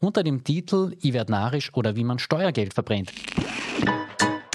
unter 0.00 0.22
dem 0.22 0.44
Titel 0.44 0.96
Ich 1.00 1.12
werd 1.12 1.28
narisch 1.28 1.72
oder 1.74 1.96
wie 1.96 2.04
man 2.04 2.18
Steuergeld 2.18 2.74
verbrennt. 2.74 3.12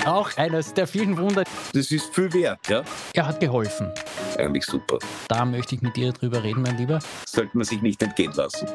Auch 0.06 0.36
eines 0.36 0.74
der 0.74 0.86
vielen 0.86 1.18
Wunder. 1.18 1.44
Das 1.74 1.90
ist 1.92 2.14
viel 2.14 2.34
wert, 2.34 2.60
ja? 2.68 2.84
Er 3.14 3.26
hat 3.26 3.40
geholfen. 3.40 3.90
Eigentlich 4.38 4.66
super. 4.66 5.00
Da 5.30 5.46
möchte 5.46 5.76
ich 5.76 5.82
mit 5.82 5.96
dir 5.96 6.12
drüber 6.12 6.44
reden, 6.44 6.62
mein 6.62 6.78
Lieber. 6.78 7.00
Sollte 7.26 7.56
man 7.58 7.66
sich 7.66 7.82
nicht 7.82 8.02
entgehen 8.04 8.34
lassen. 8.34 8.68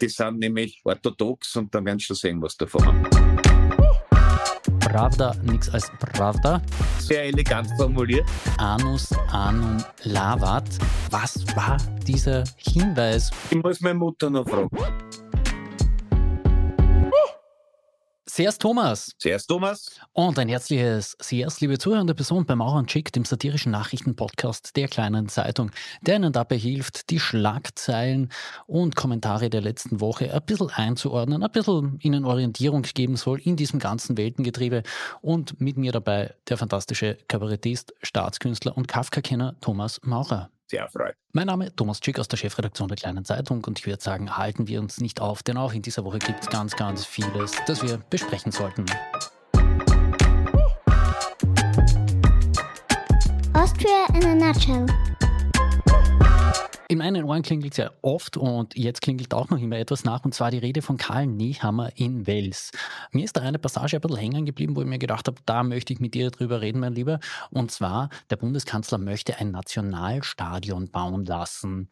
Die 0.00 0.08
sind 0.08 0.38
nämlich 0.38 0.80
orthodox 0.84 1.54
und 1.56 1.72
dann 1.74 1.84
werden 1.84 1.98
sie 1.98 2.06
schon 2.06 2.16
sehen, 2.16 2.42
was 2.42 2.56
davon 2.56 2.84
haben. 2.84 3.67
Pravda, 4.98 5.32
nichts 5.44 5.70
als 5.70 5.92
Pravda. 6.00 6.60
Sehr 6.98 7.26
elegant 7.26 7.70
formuliert. 7.76 8.28
Anus 8.56 9.12
anum 9.30 9.76
lavat. 10.02 10.64
Was 11.12 11.46
war 11.54 11.76
dieser 12.04 12.42
Hinweis? 12.56 13.30
Ich 13.48 13.62
muss 13.62 13.80
meine 13.80 13.94
Mutter 13.94 14.28
noch 14.28 14.48
fragen. 14.48 14.68
Servus 18.38 18.58
Thomas. 18.58 19.10
Servus 19.18 19.46
Thomas. 19.48 20.00
Und 20.12 20.38
ein 20.38 20.48
herzliches 20.48 21.16
Servus, 21.20 21.60
liebe 21.60 21.76
zuhörende 21.76 22.14
Person 22.14 22.46
beim 22.46 22.58
Mauern 22.58 22.86
Chick, 22.86 23.12
dem 23.12 23.24
satirischen 23.24 23.72
Nachrichtenpodcast 23.72 24.76
der 24.76 24.86
kleinen 24.86 25.28
Zeitung, 25.28 25.72
der 26.02 26.14
Ihnen 26.14 26.32
dabei 26.32 26.56
hilft, 26.56 27.10
die 27.10 27.18
Schlagzeilen 27.18 28.30
und 28.68 28.94
Kommentare 28.94 29.50
der 29.50 29.60
letzten 29.60 30.00
Woche 30.00 30.32
ein 30.32 30.42
bisschen 30.46 30.70
einzuordnen, 30.70 31.42
ein 31.42 31.50
bisschen 31.50 31.98
Ihnen 32.00 32.24
Orientierung 32.24 32.82
geben 32.82 33.16
soll 33.16 33.40
in 33.40 33.56
diesem 33.56 33.80
ganzen 33.80 34.16
Weltengetriebe. 34.16 34.84
Und 35.20 35.60
mit 35.60 35.76
mir 35.76 35.90
dabei 35.90 36.32
der 36.48 36.58
fantastische 36.58 37.18
Kabarettist, 37.26 37.92
Staatskünstler 38.04 38.76
und 38.76 38.86
Kafka-Kenner 38.86 39.56
Thomas 39.60 40.00
Maurer 40.04 40.48
sehr 40.68 40.82
erfreut. 40.82 41.14
Mein 41.32 41.46
Name 41.46 41.66
ist 41.66 41.76
Thomas 41.76 42.00
Schick 42.02 42.18
aus 42.18 42.28
der 42.28 42.36
Chefredaktion 42.36 42.88
der 42.88 42.96
Kleinen 42.96 43.24
Zeitung 43.24 43.64
und 43.64 43.78
ich 43.78 43.86
würde 43.86 44.02
sagen, 44.02 44.36
halten 44.36 44.68
wir 44.68 44.80
uns 44.80 45.00
nicht 45.00 45.20
auf, 45.20 45.42
denn 45.42 45.56
auch 45.56 45.72
in 45.72 45.82
dieser 45.82 46.04
Woche 46.04 46.18
gibt 46.18 46.40
es 46.40 46.48
ganz, 46.48 46.76
ganz 46.76 47.04
vieles, 47.04 47.52
das 47.66 47.82
wir 47.82 47.98
besprechen 48.10 48.52
sollten. 48.52 48.86
Austria 53.54 54.06
in 54.14 54.24
a 54.24 54.34
nutshell. 54.34 54.86
In 56.90 56.98
meinen 56.98 57.24
Ohren 57.24 57.42
klingelt 57.42 57.72
es 57.72 57.76
ja 57.76 57.90
oft 58.00 58.38
und 58.38 58.74
jetzt 58.74 59.02
klingelt 59.02 59.34
auch 59.34 59.50
noch 59.50 59.60
immer 59.60 59.76
etwas 59.76 60.04
nach, 60.04 60.24
und 60.24 60.34
zwar 60.34 60.50
die 60.50 60.56
Rede 60.56 60.80
von 60.80 60.96
Karl 60.96 61.26
Nehammer 61.26 61.90
in 61.96 62.26
Wels. 62.26 62.72
Mir 63.12 63.26
ist 63.26 63.36
da 63.36 63.42
eine 63.42 63.58
Passage 63.58 63.98
ein 63.98 64.00
bisschen 64.00 64.16
hängen 64.16 64.46
geblieben, 64.46 64.74
wo 64.74 64.80
ich 64.80 64.86
mir 64.86 64.98
gedacht 64.98 65.26
habe, 65.26 65.36
da 65.44 65.62
möchte 65.62 65.92
ich 65.92 66.00
mit 66.00 66.14
dir 66.14 66.30
drüber 66.30 66.62
reden, 66.62 66.80
mein 66.80 66.94
Lieber. 66.94 67.20
Und 67.50 67.70
zwar, 67.70 68.08
der 68.30 68.36
Bundeskanzler 68.36 68.96
möchte 68.96 69.36
ein 69.36 69.50
Nationalstadion 69.50 70.88
bauen 70.88 71.26
lassen. 71.26 71.90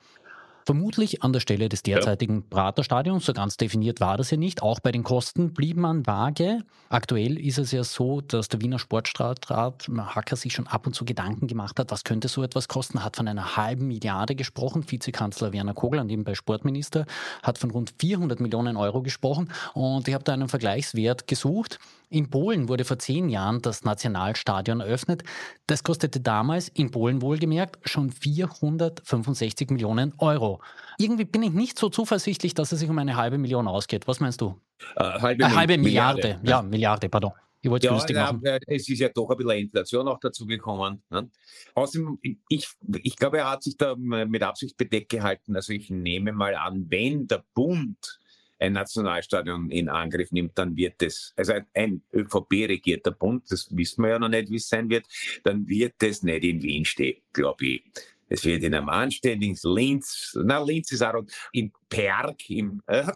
Vermutlich 0.67 1.23
an 1.23 1.33
der 1.33 1.39
Stelle 1.39 1.69
des 1.69 1.85
derzeitigen 1.85 2.39
ja. 2.41 2.47
Praterstadions, 2.51 3.25
so 3.25 3.33
ganz 3.33 3.57
definiert 3.57 4.01
war 4.01 4.17
das 4.17 4.33
ja 4.33 4.37
nicht. 4.37 4.63
Auch 4.63 4.81
bei 4.81 4.91
den 4.91 5.05
Kosten 5.05 5.55
blieb 5.55 5.77
man 5.77 6.05
vage. 6.09 6.59
Aktuell 6.89 7.39
ist 7.39 7.59
es 7.59 7.71
ja 7.71 7.85
so, 7.85 8.21
dass 8.21 8.49
der 8.49 8.61
Wiener 8.61 8.81
Sportstadtrat 8.81 9.87
Hacker 9.89 10.35
sich 10.35 10.55
schon 10.55 10.67
ab 10.67 10.85
und 10.89 10.95
zu 10.95 11.05
Gedanken 11.05 11.47
gemacht 11.47 11.79
hat, 11.79 11.93
was 11.93 12.03
könnte 12.03 12.27
so 12.27 12.43
etwas 12.43 12.67
kosten, 12.67 13.05
hat 13.05 13.15
von 13.15 13.29
einer 13.29 13.57
halben 13.57 13.87
Milliarde 13.87 14.35
gesprochen. 14.35 14.85
Vizekanzler 14.91 15.53
Werner 15.53 15.73
Kogler, 15.73 16.03
nebenbei 16.03 16.35
Sportminister, 16.35 17.07
hat 17.45 17.59
von 17.59 17.71
rund 17.71 17.95
400 18.01 18.41
Millionen 18.41 18.77
Euro 18.77 19.03
gesprochen. 19.03 19.53
Und 19.73 20.09
ich 20.09 20.15
habe 20.15 20.25
da 20.25 20.33
einen 20.33 20.49
Vergleichswert 20.49 21.29
gesucht. 21.29 21.79
In 22.09 22.31
Polen 22.31 22.69
wurde 22.69 22.85
vor 22.85 22.99
zehn 23.01 23.29
Jahren 23.29 23.61
das 23.63 23.83
Nationalstadion 23.83 24.81
eröffnet. 24.81 25.25
Das 25.67 25.83
kostete 25.83 26.21
damals, 26.21 26.69
in 26.69 26.93
Polen 26.93 27.21
wohlgemerkt, 27.21 27.79
schon 27.89 28.11
465 28.11 29.71
Millionen 29.71 30.15
Euro. 30.19 30.63
Irgendwie 30.99 31.25
bin 31.25 31.43
ich 31.43 31.53
nicht 31.53 31.79
so 31.79 31.89
zuversichtlich, 31.89 32.55
dass 32.55 32.71
es 32.71 32.79
sich 32.79 32.89
um 32.89 32.99
eine 32.99 33.17
halbe 33.17 33.39
Million 33.39 33.67
ausgeht. 33.67 34.07
Was 34.07 34.21
meinst 34.21 34.41
du? 34.41 34.55
Äh, 34.95 35.03
halbe, 35.03 35.45
eine 35.45 35.57
halbe 35.57 35.79
Milliarde. 35.79 36.21
Milliarde. 36.21 36.49
Ja, 36.49 36.63
Milliarde, 36.63 37.09
pardon. 37.09 37.33
Ich 37.61 37.71
wollte 37.71 37.89
ja, 37.89 38.01
na, 38.11 38.33
machen. 38.33 38.43
es 38.69 38.89
ist 38.89 39.01
ja 39.01 39.09
doch 39.09 39.29
ein 39.29 39.37
bisschen 39.37 39.59
Inflation 39.59 40.07
auch 40.07 40.21
dazu 40.21 40.47
gekommen. 40.47 41.03
Ne? 41.11 41.29
Außerdem, 41.75 42.17
ich, 42.49 42.69
ich 43.03 43.17
glaube, 43.17 43.39
er 43.39 43.51
hat 43.51 43.65
sich 43.65 43.77
da 43.77 43.97
mit 43.97 44.43
Absicht 44.45 44.77
bedeckt 44.77 45.09
gehalten. 45.09 45.57
Also 45.57 45.73
ich 45.73 45.91
nehme 45.91 46.31
mal 46.31 46.55
an, 46.55 46.87
wenn 46.89 47.27
der 47.27 47.43
Bund 47.55 48.21
ein 48.59 48.73
Nationalstadion 48.73 49.71
in 49.71 49.89
Angriff 49.89 50.31
nimmt, 50.33 50.57
dann 50.59 50.77
wird 50.77 51.03
es, 51.03 51.33
also 51.37 51.55
ein 51.75 52.03
ÖVP-regierter 52.13 53.13
Bund, 53.13 53.45
das 53.51 53.69
wissen 53.71 54.03
wir 54.03 54.11
ja 54.11 54.19
noch 54.19 54.29
nicht, 54.29 54.51
wie 54.51 54.57
es 54.57 54.69
sein 54.69 54.89
wird, 54.89 55.07
dann 55.45 55.67
wird 55.69 56.03
es 56.03 56.23
nicht 56.23 56.45
in 56.45 56.63
Wien 56.63 56.85
stehen, 56.85 57.23
glaube 57.33 57.67
ich. 57.67 57.85
Es 58.29 58.45
wird 58.45 58.63
in 58.65 58.75
einem 58.75 58.89
anständigen 58.89 59.57
Linz, 59.63 60.37
na 60.43 60.63
Linz 60.63 60.91
ist 60.91 61.03
auch 61.03 61.23
im 61.53 61.73
Perg, 61.89 62.51
im, 62.51 62.83
äh, 62.87 63.07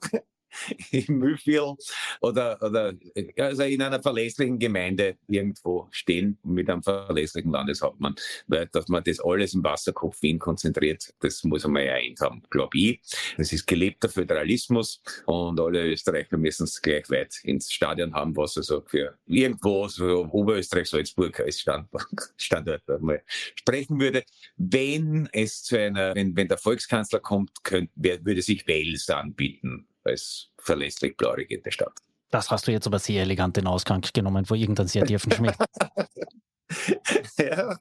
im 0.90 1.18
Mühlviertel 1.18 1.76
oder, 2.20 2.60
oder 2.62 2.94
also 3.38 3.62
in 3.62 3.82
einer 3.82 4.02
verlässlichen 4.02 4.58
Gemeinde 4.58 5.16
irgendwo 5.28 5.88
stehen 5.90 6.38
mit 6.42 6.68
einem 6.68 6.82
verlässlichen 6.82 7.52
Landeshauptmann. 7.52 8.14
Weil, 8.46 8.66
dass 8.66 8.88
man 8.88 9.04
das 9.04 9.20
alles 9.20 9.54
im 9.54 9.64
Wasserkopf 9.64 10.20
Wien 10.22 10.38
konzentriert, 10.38 11.12
das 11.20 11.44
muss 11.44 11.66
man 11.66 11.84
ja 11.84 11.94
haben, 12.20 12.42
glaube 12.50 12.78
ich. 12.78 13.00
Das 13.36 13.52
ist 13.52 13.66
gelebter 13.66 14.08
Föderalismus 14.08 15.02
und 15.26 15.60
alle 15.60 15.90
Österreicher 15.90 16.36
müssen 16.36 16.64
es 16.64 16.80
gleich 16.80 17.08
weit 17.10 17.36
ins 17.44 17.70
Stadion 17.72 18.14
haben, 18.14 18.36
was 18.36 18.56
also 18.56 18.82
für 18.86 19.18
irgendwo 19.26 19.88
so 19.88 20.28
Oberösterreich-Salzburg 20.30 21.40
als 21.40 21.60
Standort 22.36 22.82
mal 23.00 23.22
sprechen 23.54 24.00
würde. 24.00 24.24
Wenn 24.56 25.28
es 25.32 25.62
zu 25.62 25.78
einer, 25.78 26.14
wenn, 26.14 26.36
wenn 26.36 26.48
der 26.48 26.58
Volkskanzler 26.58 27.20
kommt, 27.20 27.64
könnte, 27.64 27.92
würde 27.96 28.42
sich 28.42 28.66
Wales 28.66 29.08
anbieten 29.08 29.86
als 30.04 30.50
verlässlich 30.58 31.16
blau 31.16 31.32
regierte 31.32 31.72
Stadt. 31.72 31.98
Das 32.30 32.50
hast 32.50 32.68
du 32.68 32.72
jetzt 32.72 32.86
aber 32.86 32.98
sehr 32.98 33.22
elegant 33.22 33.56
den 33.56 33.66
Ausgang 33.66 34.02
genommen, 34.12 34.48
wo 34.48 34.54
irgendein 34.54 34.88
sehr 34.88 35.04
tiefen 35.04 35.32
Schmied. 35.32 35.54
ja. 37.38 37.76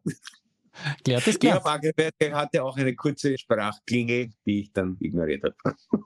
Klärt 1.03 1.27
es 1.27 1.39
klar. 1.39 1.81
Ja, 2.21 2.37
hatte 2.37 2.63
auch 2.63 2.77
eine 2.77 2.95
kurze 2.95 3.37
Sprachklinge, 3.37 4.29
die 4.45 4.61
ich 4.61 4.73
dann 4.73 4.97
ignoriert 4.99 5.43
habe. 5.43 5.77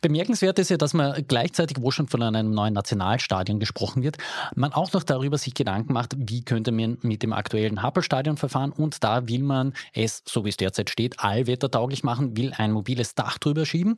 Bemerkenswert 0.00 0.58
ist 0.58 0.70
ja, 0.70 0.78
dass 0.78 0.94
man 0.94 1.22
gleichzeitig, 1.28 1.76
wo 1.80 1.90
schon 1.90 2.08
von 2.08 2.22
einem 2.22 2.52
neuen 2.52 2.72
Nationalstadion 2.72 3.60
gesprochen 3.60 4.02
wird, 4.02 4.16
man 4.54 4.72
auch 4.72 4.92
noch 4.94 5.02
darüber 5.02 5.36
sich 5.36 5.52
Gedanken 5.52 5.92
macht, 5.92 6.14
wie 6.16 6.42
könnte 6.42 6.72
man 6.72 6.96
mit 7.02 7.22
dem 7.22 7.34
aktuellen 7.34 7.82
Happelstadion 7.82 8.38
verfahren 8.38 8.72
und 8.72 9.04
da 9.04 9.28
will 9.28 9.42
man 9.42 9.74
es, 9.92 10.22
so 10.26 10.46
wie 10.46 10.48
es 10.48 10.56
derzeit 10.56 10.88
steht, 10.88 11.20
allwettertauglich 11.20 12.02
machen, 12.02 12.36
will 12.38 12.54
ein 12.56 12.72
mobiles 12.72 13.14
Dach 13.14 13.36
drüber 13.36 13.66
schieben 13.66 13.96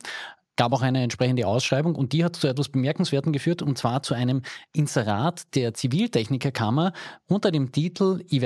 gab 0.57 0.73
auch 0.73 0.81
eine 0.81 1.01
entsprechende 1.01 1.47
Ausschreibung 1.47 1.95
und 1.95 2.11
die 2.11 2.25
hat 2.25 2.35
zu 2.35 2.47
etwas 2.47 2.69
Bemerkenswertem 2.69 3.31
geführt 3.31 3.61
und 3.61 3.77
zwar 3.77 4.03
zu 4.03 4.13
einem 4.13 4.41
Inserat 4.73 5.55
der 5.55 5.73
Ziviltechnikerkammer 5.73 6.91
unter 7.27 7.51
dem 7.51 7.71
Titel 7.71 8.23
Ich 8.27 8.43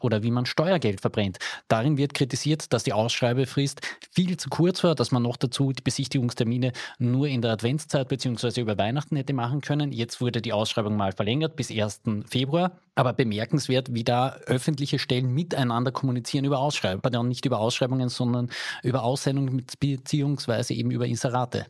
oder 0.00 0.22
wie 0.22 0.30
man 0.30 0.46
Steuergeld 0.46 1.00
verbrennt. 1.00 1.38
Darin 1.68 1.96
wird 1.96 2.14
kritisiert, 2.14 2.72
dass 2.72 2.84
die 2.84 2.92
Ausschreibefrist 2.92 3.80
viel 4.12 4.36
zu 4.36 4.50
kurz 4.50 4.84
war, 4.84 4.94
dass 4.94 5.10
man 5.10 5.22
noch 5.22 5.36
dazu 5.36 5.72
die 5.72 5.82
Besichtigungstermine 5.82 6.72
nur 6.98 7.26
in 7.26 7.42
der 7.42 7.52
Adventszeit 7.52 8.08
bzw. 8.08 8.60
über 8.60 8.78
Weihnachten 8.78 9.16
hätte 9.16 9.32
machen 9.32 9.60
können. 9.60 9.92
Jetzt 9.92 10.20
wurde 10.20 10.40
die 10.42 10.52
Ausschreibung 10.52 10.96
mal 10.96 11.12
verlängert 11.12 11.56
bis 11.56 11.70
1. 11.70 12.02
Februar. 12.28 12.72
Aber 12.96 13.12
bemerkenswert, 13.12 13.94
wie 13.94 14.04
da 14.04 14.36
öffentliche 14.46 14.98
Stellen 14.98 15.32
miteinander 15.32 15.92
kommunizieren 15.92 16.44
über 16.44 16.58
Ausschreibungen, 16.58 17.28
nicht 17.28 17.44
über 17.44 17.60
Ausschreibungen, 17.60 18.08
sondern 18.08 18.50
über 18.82 19.04
Aussendungen 19.04 19.64
beziehungsweise 19.78 20.74
eben 20.74 20.90
über 20.90 21.06
Inserate. 21.06 21.66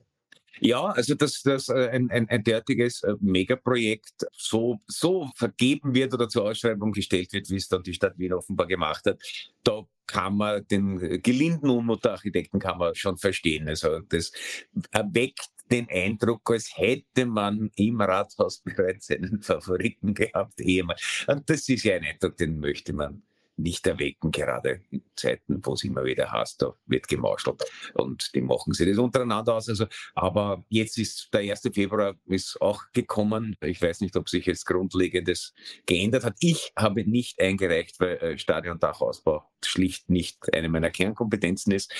Ja, 0.60 0.86
also 0.86 1.14
dass 1.14 1.42
das 1.42 1.68
äh, 1.68 1.90
ein, 1.90 2.10
ein, 2.10 2.28
ein 2.28 2.42
derartiges 2.42 3.02
äh, 3.02 3.14
Megaprojekt 3.20 4.26
so, 4.32 4.78
so 4.86 5.28
vergeben 5.34 5.94
wird 5.94 6.14
oder 6.14 6.28
zur 6.28 6.44
Ausschreibung 6.44 6.92
gestellt 6.92 7.32
wird, 7.32 7.50
wie 7.50 7.56
es 7.56 7.68
dann 7.68 7.82
die 7.82 7.92
Stadt 7.92 8.18
Wien 8.18 8.32
offenbar 8.32 8.66
gemacht 8.66 9.04
hat, 9.06 9.20
da 9.62 9.82
kann 10.06 10.36
man 10.36 10.66
den 10.68 11.22
gelinden 11.22 11.70
Unmut 11.70 12.04
der 12.04 12.12
Architektenkammer 12.12 12.94
schon 12.94 13.18
verstehen. 13.18 13.68
Also 13.68 14.00
das 14.00 14.32
erweckt 14.90 15.50
den 15.70 15.88
Eindruck, 15.90 16.48
als 16.50 16.76
hätte 16.76 17.26
man 17.26 17.70
im 17.76 18.00
Rathaus 18.00 18.60
bereits 18.60 19.10
einen 19.10 19.42
Favoriten 19.42 20.14
gehabt, 20.14 20.60
ehemals. 20.60 21.24
Und 21.26 21.48
das 21.50 21.68
ist 21.68 21.84
ja 21.84 21.96
ein 21.96 22.04
Eindruck, 22.04 22.36
den 22.36 22.60
möchte 22.60 22.92
man 22.92 23.22
nicht 23.56 23.86
erwecken, 23.86 24.30
gerade 24.30 24.82
in 24.90 25.02
Zeiten, 25.16 25.60
wo 25.64 25.72
es 25.72 25.84
immer 25.84 26.04
wieder 26.04 26.30
heißt, 26.30 26.60
da 26.60 26.74
wird 26.86 27.08
gemauschelt 27.08 27.62
und 27.94 28.34
die 28.34 28.40
machen 28.40 28.72
sich 28.72 28.88
das 28.88 28.98
untereinander 28.98 29.54
aus. 29.54 29.68
Also, 29.68 29.86
aber 30.14 30.64
jetzt 30.68 30.98
ist 30.98 31.28
der 31.32 31.40
1. 31.40 31.70
Februar 31.72 32.14
ist 32.26 32.60
auch 32.60 32.82
gekommen. 32.92 33.56
Ich 33.60 33.80
weiß 33.80 34.00
nicht, 34.00 34.16
ob 34.16 34.28
sich 34.28 34.46
jetzt 34.46 34.66
Grundlegendes 34.66 35.54
geändert 35.86 36.24
hat. 36.24 36.36
Ich 36.40 36.72
habe 36.76 37.08
nicht 37.08 37.40
eingereicht, 37.40 37.98
weil 38.00 38.16
äh, 38.18 38.38
Stadiondachausbau 38.38 39.44
schlicht 39.64 40.10
nicht 40.10 40.52
eine 40.54 40.68
meiner 40.68 40.90
Kernkompetenzen 40.90 41.72
ist. 41.72 41.92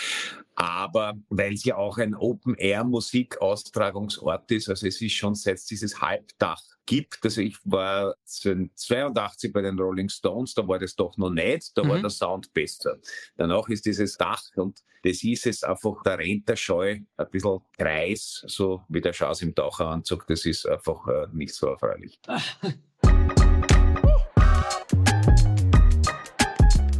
Aber 0.56 1.14
weil 1.28 1.52
es 1.52 1.62
ja 1.64 1.76
auch 1.76 1.98
ein 1.98 2.14
Open-Air-Musikaustragungsort 2.14 4.50
ist, 4.50 4.70
also 4.70 4.86
es 4.86 5.02
ist 5.02 5.12
schon 5.12 5.34
seit 5.34 5.60
dieses 5.70 6.00
Halbdach 6.00 6.62
gibt. 6.86 7.18
Also 7.22 7.42
ich 7.42 7.58
war 7.64 8.14
82 8.24 9.52
bei 9.52 9.60
den 9.60 9.78
Rolling 9.78 10.08
Stones, 10.08 10.54
da 10.54 10.66
war 10.66 10.78
das 10.78 10.96
doch 10.96 11.18
noch 11.18 11.28
nicht, 11.30 11.76
da 11.76 11.84
mhm. 11.84 11.88
war 11.90 12.00
der 12.00 12.08
Sound 12.08 12.54
besser. 12.54 12.96
Danach 13.36 13.68
ist 13.68 13.84
dieses 13.84 14.16
Dach 14.16 14.42
und 14.56 14.82
das 15.02 15.22
ist 15.22 15.46
es 15.46 15.62
einfach, 15.62 16.02
da 16.04 16.14
rennt 16.14 16.48
der 16.48 16.56
Scheu 16.56 17.00
ein 17.16 17.30
bisschen 17.30 17.60
Kreis, 17.76 18.42
so 18.46 18.80
wie 18.88 19.02
der 19.02 19.12
Schaus 19.12 19.42
im 19.42 19.54
Taucheranzug, 19.54 20.26
das 20.26 20.46
ist 20.46 20.66
einfach 20.66 21.06
äh, 21.06 21.26
nicht 21.32 21.54
so 21.54 21.66
erfreulich. 21.66 22.18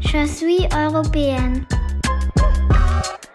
Je 0.01 0.27
suis 0.27 0.67
européenne. 0.73 1.67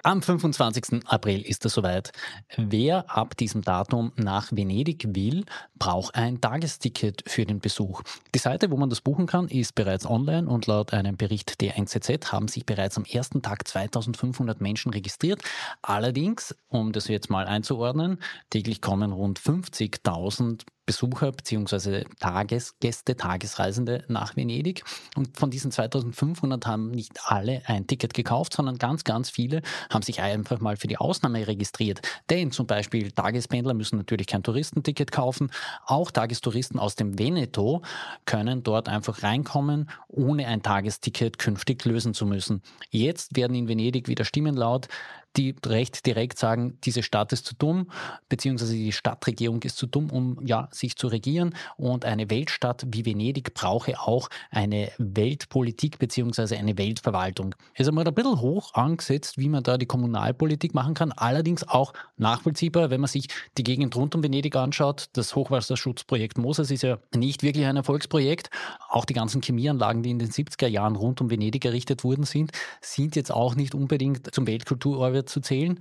Am 0.04 0.24
25. 0.24 1.06
April 1.06 1.44
ist 1.44 1.64
es 1.64 1.74
soweit. 1.74 2.12
Wer 2.58 3.16
ab 3.16 3.38
diesem 3.38 3.62
Datum 3.62 4.12
nach 4.16 4.52
Venedig 4.52 5.06
will, 5.10 5.46
braucht 5.78 6.16
ein 6.16 6.42
Tagesticket 6.42 7.24
für 7.28 7.46
den 7.46 7.60
Besuch. 7.60 8.02
Die 8.34 8.40
Seite, 8.40 8.72
wo 8.72 8.78
man 8.78 8.90
das 8.90 9.02
buchen 9.02 9.28
kann, 9.28 9.48
ist 9.48 9.76
bereits 9.76 10.08
online 10.08 10.50
und 10.50 10.66
laut 10.66 10.92
einem 10.94 11.18
Bericht 11.18 11.62
der 11.62 11.78
NZZ 11.78 12.32
haben 12.32 12.48
sich 12.48 12.66
bereits 12.66 12.98
am 12.98 13.06
ersten 13.06 13.44
Tag 13.44 13.68
2500 13.68 14.60
Menschen 14.60 14.92
registriert. 14.92 15.44
Allerdings, 15.84 16.56
um 16.70 16.94
das 16.94 17.08
jetzt 17.08 17.30
mal 17.30 17.46
einzuordnen, 17.46 18.18
täglich 18.50 18.82
kommen 18.82 19.12
rund 19.12 19.40
50.000 19.40 20.62
Besucher 20.92 21.32
bzw. 21.32 22.04
Tagesgäste, 22.20 23.16
Tagesreisende 23.16 24.04
nach 24.10 24.36
Venedig. 24.36 24.84
Und 25.16 25.38
von 25.38 25.50
diesen 25.50 25.72
2500 25.72 26.68
haben 26.68 26.92
nicht 26.92 27.18
alle 27.28 27.62
ein 27.66 27.88
Ticket 27.88 28.14
gekauft, 28.14 28.54
sondern 28.54 28.78
ganz, 28.78 29.06
ganz 29.06 29.30
viele 29.30 29.62
haben 29.90 30.02
sich 30.02 30.20
einfach 30.20 30.60
mal 30.60 30.76
für 30.76 30.88
die 30.88 30.98
Ausnahme 30.98 31.48
registriert. 31.48 32.02
Denn 32.30 32.52
zum 32.52 32.68
Beispiel 32.68 33.14
Tagespendler 33.14 33.74
müssen 33.74 34.00
natürlich 34.00 34.28
kein 34.28 34.44
Touristenticket 34.44 35.14
kaufen. 35.14 35.50
Auch 35.86 36.12
Tagestouristen 36.12 36.78
aus 36.78 36.98
dem 36.98 37.18
Veneto 37.18 37.84
können 38.26 38.62
dort 38.62 38.90
einfach 38.90 39.24
reinkommen, 39.24 39.90
ohne 40.10 40.46
ein 40.48 40.62
Tagesticket 40.62 41.40
künftig 41.40 41.86
lösen 41.86 42.14
zu 42.14 42.26
müssen. 42.26 42.62
Jetzt 42.90 43.38
werden 43.38 43.56
in 43.56 43.70
Venedig 43.70 44.10
wieder 44.10 44.26
Stimmen 44.26 44.58
laut, 44.58 44.90
die 45.38 45.56
recht 45.66 46.06
direkt 46.06 46.38
sagen, 46.38 46.78
diese 46.84 47.04
Stadt 47.04 47.32
ist 47.34 47.46
zu 47.46 47.56
dumm, 47.56 47.90
beziehungsweise 48.30 48.74
die 48.74 48.92
Stadtregierung 48.92 49.62
ist 49.64 49.78
zu 49.78 49.88
dumm, 49.88 50.10
um 50.10 50.46
ja, 50.46 50.68
sich 50.72 50.96
zu 50.96 51.08
regieren. 51.08 51.56
Und 51.78 52.06
eine 52.06 52.30
Weltstadt 52.30 52.86
wie 52.88 53.06
Venedig 53.06 53.54
brauche 53.54 54.00
auch 54.00 54.30
eine 54.50 54.92
Weltpolitik 54.98 56.00
beziehungsweise 56.00 56.58
eine 56.58 56.78
Weltverwaltung. 56.78 57.56
Ist 57.76 57.88
einmal 57.88 58.08
ein 58.08 58.14
bisschen 58.14 58.42
hoch 58.42 58.74
angesetzt, 58.74 59.38
wie 59.38 59.50
man 59.50 59.64
da 59.64 59.78
die 59.78 59.86
Kommunalpolitik 59.86 60.74
machen 60.74 60.94
kann, 60.94 61.12
allerdings 61.12 61.68
auch 61.68 61.94
nachvollziehbar, 62.18 62.90
wenn 62.90 63.02
man 63.02 63.10
sich 63.10 63.28
die 63.58 63.64
Gegend 63.64 63.96
rund 63.96 64.16
um 64.16 64.24
Venedig 64.24 64.56
anschaut. 64.56 65.08
Das 65.14 65.36
Hochwasserschutzprojekt 65.36 66.38
Moses 66.38 66.72
ist 66.72 66.84
ja 66.84 67.00
nicht 67.16 67.44
wirklich 67.44 67.66
ein 67.66 67.78
Erfolgsprojekt. 67.78 68.50
Auch 68.90 69.06
die 69.06 69.14
ganzen 69.14 69.42
Chemieanlagen, 69.42 70.04
die 70.04 70.12
in 70.12 70.20
den 70.20 70.30
70er 70.30 70.68
Jahren 70.68 70.96
rund 70.96 71.22
um 71.22 71.30
Venedig 71.30 71.66
errichtet 71.66 72.04
wurden, 72.04 72.24
sind, 72.24 72.52
sind 72.82 73.16
jetzt 73.16 73.32
auch 73.32 73.56
nicht 73.56 73.76
unbedingt 73.76 74.34
zum 74.34 74.48
Weltkulturerbe 74.48 75.21
zu 75.26 75.42
zählen. 75.42 75.80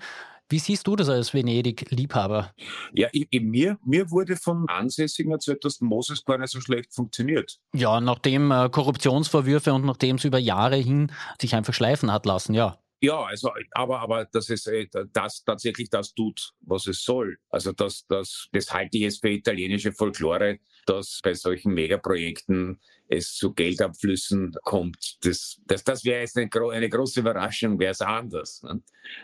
Wie 0.50 0.58
siehst 0.58 0.86
du 0.88 0.96
das 0.96 1.08
als 1.08 1.32
Venedig-Liebhaber? 1.32 2.52
Ja, 2.92 3.08
ich, 3.12 3.28
ich, 3.30 3.40
mir, 3.40 3.78
mir 3.84 4.10
wurde 4.10 4.36
von 4.36 4.68
Ansässigen 4.68 5.30
erzählt, 5.30 5.64
dass 5.64 5.80
Moses 5.80 6.24
gar 6.24 6.38
nicht 6.38 6.50
so 6.50 6.60
schlecht 6.60 6.92
funktioniert. 6.92 7.60
Ja, 7.72 8.00
nachdem 8.00 8.50
äh, 8.50 8.68
Korruptionsvorwürfe 8.68 9.72
und 9.72 9.84
nachdem 9.84 10.16
es 10.16 10.24
über 10.24 10.38
Jahre 10.38 10.76
hin 10.76 11.12
sich 11.40 11.54
einfach 11.54 11.72
schleifen 11.72 12.12
hat 12.12 12.26
lassen, 12.26 12.54
ja. 12.54 12.78
Ja, 13.02 13.22
also, 13.22 13.50
aber, 13.70 14.00
aber 14.00 14.24
dass 14.26 14.50
es 14.50 14.66
äh, 14.66 14.86
das 15.12 15.44
tatsächlich 15.44 15.88
das 15.88 16.14
tut, 16.14 16.52
was 16.60 16.86
es 16.86 17.02
soll. 17.02 17.38
Also, 17.48 17.72
das, 17.72 18.04
das, 18.08 18.48
das 18.52 18.74
halte 18.74 18.98
ich 18.98 19.04
jetzt 19.04 19.20
für 19.20 19.30
italienische 19.30 19.92
Folklore, 19.92 20.58
dass 20.84 21.20
bei 21.22 21.32
solchen 21.32 21.72
Megaprojekten 21.72 22.80
es 23.10 23.34
zu 23.34 23.52
Geldabflüssen 23.52 24.54
kommt. 24.62 25.18
Das, 25.22 25.60
das, 25.66 25.82
das 25.82 26.04
wäre 26.04 26.20
jetzt 26.20 26.38
eine, 26.38 26.48
eine, 26.72 26.88
große 26.88 27.20
Überraschung, 27.20 27.78
wäre 27.80 27.90
es 27.90 28.00
anders. 28.00 28.62
Ne? 28.62 28.82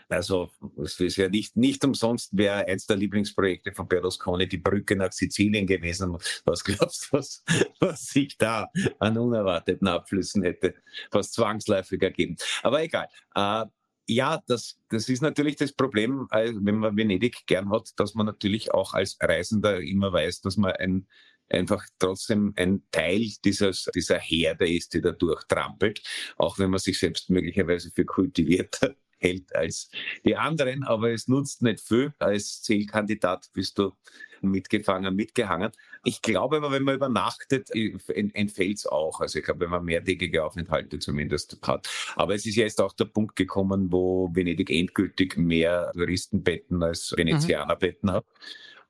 Also 0.09 0.51
es 0.83 0.99
ist 0.99 1.15
ja 1.15 1.29
nicht, 1.29 1.55
nicht 1.55 1.83
umsonst 1.85 2.35
wäre 2.37 2.67
eins 2.67 2.85
der 2.85 2.97
Lieblingsprojekte 2.97 3.71
von 3.71 3.87
Berlusconi 3.87 4.47
die 4.47 4.57
Brücke 4.57 4.97
nach 4.97 5.13
Sizilien 5.13 5.65
gewesen. 5.65 6.17
Was 6.43 6.63
glaubst 6.65 7.07
du, 7.07 7.17
was, 7.17 7.43
was 7.79 8.07
sich 8.07 8.37
da 8.37 8.69
an 8.99 9.17
unerwarteten 9.17 9.87
Abflüssen 9.87 10.43
hätte 10.43 10.75
fast 11.09 11.33
zwangsläufig 11.33 12.01
ergeben? 12.01 12.35
Aber 12.63 12.83
egal. 12.83 13.07
Äh, 13.35 13.65
ja, 14.09 14.41
das, 14.47 14.79
das 14.89 15.09
ist 15.09 15.21
natürlich 15.21 15.55
das 15.57 15.71
Problem, 15.71 16.27
äh, 16.31 16.51
wenn 16.55 16.79
man 16.79 16.95
Venedig 16.97 17.45
gern 17.45 17.69
hat, 17.69 17.91
dass 17.97 18.15
man 18.15 18.25
natürlich 18.25 18.73
auch 18.73 18.93
als 18.93 19.17
Reisender 19.21 19.81
immer 19.81 20.11
weiß, 20.11 20.41
dass 20.41 20.57
man 20.57 20.73
ein 20.73 21.07
einfach 21.49 21.85
trotzdem 21.99 22.53
ein 22.55 22.83
Teil 22.91 23.27
dieses, 23.43 23.89
dieser 23.93 24.19
Herde 24.19 24.69
ist, 24.69 24.93
die 24.93 25.01
da 25.01 25.11
durchtrampelt, 25.11 26.01
auch 26.37 26.59
wenn 26.59 26.69
man 26.69 26.79
sich 26.79 26.99
selbst 26.99 27.29
möglicherweise 27.29 27.91
für 27.91 28.05
kultivierter 28.05 28.95
hält 29.19 29.55
als 29.55 29.89
die 30.25 30.35
anderen, 30.35 30.83
aber 30.83 31.11
es 31.11 31.27
nutzt 31.27 31.63
nicht 31.63 31.81
viel. 31.81 32.13
Als 32.19 32.61
Zielkandidat 32.61 33.49
bist 33.53 33.79
du 33.79 33.93
mitgefangen, 34.41 35.15
mitgehangen. 35.15 35.71
Ich 36.03 36.21
glaube 36.21 36.57
aber, 36.57 36.71
wenn 36.71 36.83
man 36.83 36.95
übernachtet, 36.95 37.69
entfällt 37.71 38.77
es 38.77 38.85
auch. 38.85 39.19
Also 39.19 39.39
ich 39.39 39.45
glaube, 39.45 39.61
wenn 39.61 39.71
man 39.71 39.83
mehrtägige 39.83 40.43
Aufenthalte 40.43 40.99
zumindest 40.99 41.57
hat. 41.63 41.89
Aber 42.15 42.35
es 42.35 42.45
ist 42.45 42.55
ja 42.55 42.63
jetzt 42.63 42.81
auch 42.81 42.93
der 42.93 43.05
Punkt 43.05 43.35
gekommen, 43.35 43.91
wo 43.91 44.29
Venedig 44.33 44.69
endgültig 44.69 45.37
mehr 45.37 45.91
Touristenbetten 45.93 46.83
als 46.83 47.11
mhm. 47.11 47.17
Venezianerbetten 47.17 48.09
mhm. 48.09 48.13
hat. 48.13 48.25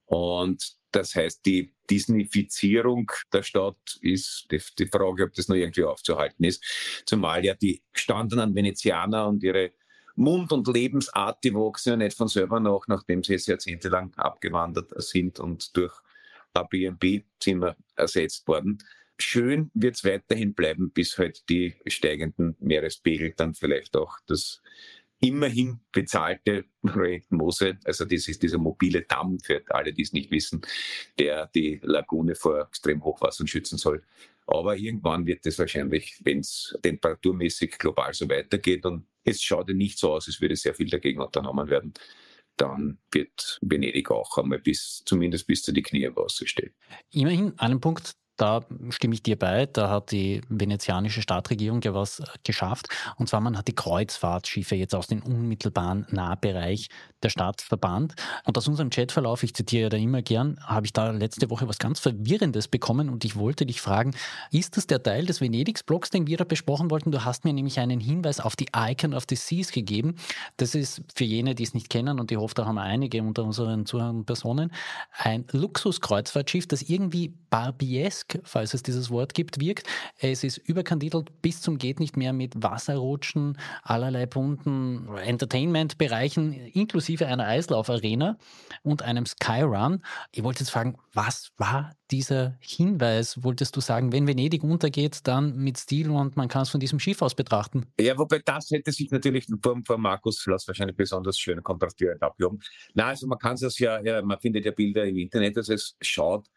Und 0.06 0.77
das 0.92 1.16
heißt, 1.16 1.46
die 1.46 1.74
Disneyfizierung 1.90 3.12
der 3.32 3.44
Stadt 3.44 3.98
ist 4.02 4.48
die, 4.52 4.62
die, 4.80 4.88
Frage, 4.88 5.24
ob 5.24 5.34
das 5.34 5.48
noch 5.48 5.56
irgendwie 5.56 5.84
aufzuhalten 5.84 6.44
ist. 6.44 6.64
Zumal 7.06 7.44
ja 7.46 7.54
die 7.56 7.82
gestandenen 7.94 8.56
Venezianer 8.56 9.28
und 9.28 9.44
ihre 9.44 9.72
Mund- 10.16 10.52
und 10.52 10.68
Lebensart, 10.68 11.44
die 11.44 11.54
wachsen 11.54 11.90
ja 11.90 11.96
nicht 11.98 12.18
von 12.18 12.28
selber 12.28 12.60
nach, 12.60 12.88
nachdem 12.88 13.24
sie 13.24 13.34
jetzt 13.34 13.48
jahrzehntelang 13.48 14.14
abgewandert 14.16 14.92
sind 15.02 15.40
und 15.40 15.76
durch 15.78 15.94
Airbnb-Zimmer 16.54 17.76
ersetzt 17.96 18.48
worden. 18.48 18.80
Schön 19.20 19.72
wird 19.74 19.96
es 19.96 20.04
weiterhin 20.04 20.54
bleiben, 20.54 20.92
bis 20.92 21.18
halt 21.18 21.48
die 21.50 21.76
steigenden 21.88 22.56
Meerespegel 22.60 23.34
dann 23.36 23.54
vielleicht 23.54 23.96
auch 23.96 24.18
das 24.28 24.62
immerhin 25.20 25.80
bezahlte 25.92 26.66
Projekt 26.82 27.32
Mose, 27.32 27.78
also 27.84 28.06
das 28.06 28.28
ist 28.28 28.44
dieser 28.44 28.58
mobile 28.58 29.02
Damm 29.04 29.40
für 29.40 29.64
alle, 29.70 29.94
die 29.94 30.04
es 30.04 30.14
nicht 30.14 30.32
wissen, 30.32 30.62
der 31.18 31.48
die 31.48 31.80
Lagune 31.84 32.36
vor 32.36 32.68
extrem 32.68 33.04
Hochwasser 33.04 33.48
schützen 33.48 33.78
soll. 33.78 34.04
Aber 34.46 34.78
irgendwann 34.78 35.26
wird 35.26 35.46
es 35.46 35.60
wahrscheinlich, 35.60 36.22
wenn 36.24 36.40
es 36.40 36.78
temperaturmäßig 36.82 37.78
global 37.78 38.14
so 38.14 38.30
weitergeht 38.30 38.86
und 38.86 39.08
es 39.24 39.42
schaut 39.42 39.68
ja 39.68 39.76
nicht 39.76 40.00
so 40.00 40.14
aus, 40.14 40.28
als 40.28 40.40
würde 40.40 40.56
sehr 40.56 40.74
viel 40.74 40.90
dagegen 40.90 41.20
unternommen 41.20 41.70
werden, 41.70 41.94
dann 42.56 42.98
wird 43.12 43.60
Venedig 43.62 44.10
auch 44.10 44.38
einmal 44.38 44.60
bis, 44.60 45.04
zumindest 45.06 45.48
bis 45.48 45.64
zu 45.64 45.74
die 45.74 45.84
Knie 45.84 46.04
im 46.04 46.16
Wasser 46.16 46.48
stehen. 46.48 46.74
Immerhin 47.12 47.58
einen 47.60 47.80
Punkt, 47.80 48.14
da 48.38 48.62
stimme 48.90 49.16
ich 49.16 49.24
dir 49.24 49.38
bei. 49.38 49.66
Da 49.66 49.90
hat 49.90 50.12
die 50.12 50.42
venezianische 50.48 51.22
Stadtregierung 51.22 51.82
ja 51.82 51.94
was 51.94 52.20
äh, 52.20 52.26
geschafft. 52.44 52.88
Und 53.18 53.28
zwar, 53.28 53.42
man 53.42 53.58
hat 53.58 53.68
die 53.68 53.76
Kreuzfahrtschiffe 53.76 54.76
jetzt 54.76 54.96
aus 54.96 55.08
dem 55.08 55.24
unmittelbaren 55.24 56.06
Nahbereich 56.12 56.90
der 57.24 57.30
Stadt 57.30 57.62
verbannt. 57.62 58.14
Und 58.46 58.58
aus 58.58 58.68
unserem 58.68 58.92
Chatverlauf, 58.92 59.42
ich 59.42 59.56
zitiere 59.56 59.84
ja 59.84 59.90
da 59.90 59.98
immer 59.98 60.22
gern, 60.22 60.60
habe 60.64 60.86
ich 60.86 60.94
da 60.94 61.10
letzte 61.10 61.50
Woche 61.50 61.68
was 61.68 61.80
ganz 61.80 62.00
Verwirrendes 62.00 62.68
bekommen 62.68 63.10
und 63.10 63.26
ich 63.26 63.36
wollte 63.36 63.66
dich 63.66 63.82
fragen, 63.82 64.14
ist 64.52 64.78
das 64.78 64.86
der 64.86 65.02
Teil 65.02 65.26
des 65.26 65.42
Venedigs-Blogs, 65.42 66.12
den 66.12 66.28
wir 66.28 66.38
da 66.38 66.44
besprochen 66.44 66.92
wollten? 66.92 67.12
Du 67.12 67.26
hast 67.26 67.44
mir 67.44 67.54
nämlich 67.54 67.80
einen 67.80 68.00
Hinweis 68.00 68.40
auf 68.40 68.56
die 68.56 68.68
Icon 68.76 69.16
of 69.16 69.26
the 69.28 69.36
Seas 69.36 69.72
gegeben. 69.72 70.16
Das 70.58 70.76
ist 70.76 71.02
für 71.16 71.24
jene, 71.24 71.56
die 71.56 71.64
es 71.64 71.74
nicht 71.74 71.90
kennen 71.90 72.20
und 72.20 72.32
ich 72.32 72.38
hoffe, 72.38 72.54
da 72.54 72.66
haben 72.66 72.76
wir 72.76 72.84
einige 72.84 73.22
unter 73.24 73.44
unseren 73.44 73.88
zuhörenden 73.88 74.26
Personen, 74.26 74.72
ein 75.18 75.46
Luxuskreuzfahrtschiff, 75.52 76.68
das 76.68 76.84
irgendwie 76.84 77.34
Barbiesk 77.50 78.27
Burlesque, 78.28 78.42
falls 78.44 78.74
es 78.74 78.84
dieses 78.84 79.10
Wort 79.10 79.34
gibt, 79.34 79.60
wirkt. 79.60 79.88
Es 80.20 80.44
ist 80.44 80.58
überkandidelt 80.58 81.42
bis 81.42 81.62
zum 81.62 81.78
geht 81.78 82.00
nicht 82.00 82.18
mehr 82.18 82.34
mit 82.34 82.62
Wasserrutschen, 82.62 83.58
allerlei 83.84 84.26
bunten 84.26 85.08
Entertainment-Bereichen, 85.18 86.54
inklusive 86.54 87.28
einer 87.28 87.46
Eislaufarena 87.46 88.38
und 88.84 89.02
einem 89.02 89.26
Skyrun. 89.26 90.04
Ich 90.32 90.44
wollte 90.44 90.62
jetzt 90.62 90.70
fragen, 90.70 90.98
was 91.14 91.52
war 91.58 91.96
dieser 92.12 92.58
Hinweis? 92.60 93.44
Wolltest 93.44 93.76
du 93.76 93.82
sagen, 93.82 94.12
wenn 94.12 94.28
Venedig 94.28 94.64
untergeht, 94.64 95.22
dann 95.24 95.58
mit 95.58 95.78
Stil 95.78 96.10
und 96.10 96.38
man 96.38 96.48
kann 96.48 96.64
es 96.64 96.70
von 96.70 96.80
diesem 96.80 97.00
Schiff 97.00 97.22
aus 97.22 97.36
betrachten? 97.36 97.86
Ja, 98.00 98.18
wobei 98.18 98.40
das 98.44 98.72
hätte 98.72 98.92
sich 98.92 99.12
natürlich 99.12 99.48
vor, 99.62 99.80
vor 99.86 99.98
Markus 99.98 100.40
Schloss 100.40 100.68
wahrscheinlich 100.68 100.96
besonders 100.96 101.38
schön 101.38 101.62
kontrastiert 101.64 102.22
abgehoben. 102.22 102.60
Na, 102.94 103.08
also 103.08 103.28
man 103.28 103.38
kann 103.40 103.56
es 103.56 103.80
ja, 103.80 104.00
ja, 104.02 104.22
man 104.22 104.40
findet 104.40 104.66
ja 104.66 104.72
Bilder 104.72 105.06
im 105.06 105.18
Internet, 105.18 105.58
also 105.58 105.74
es 105.74 105.96
schaut 106.02 106.48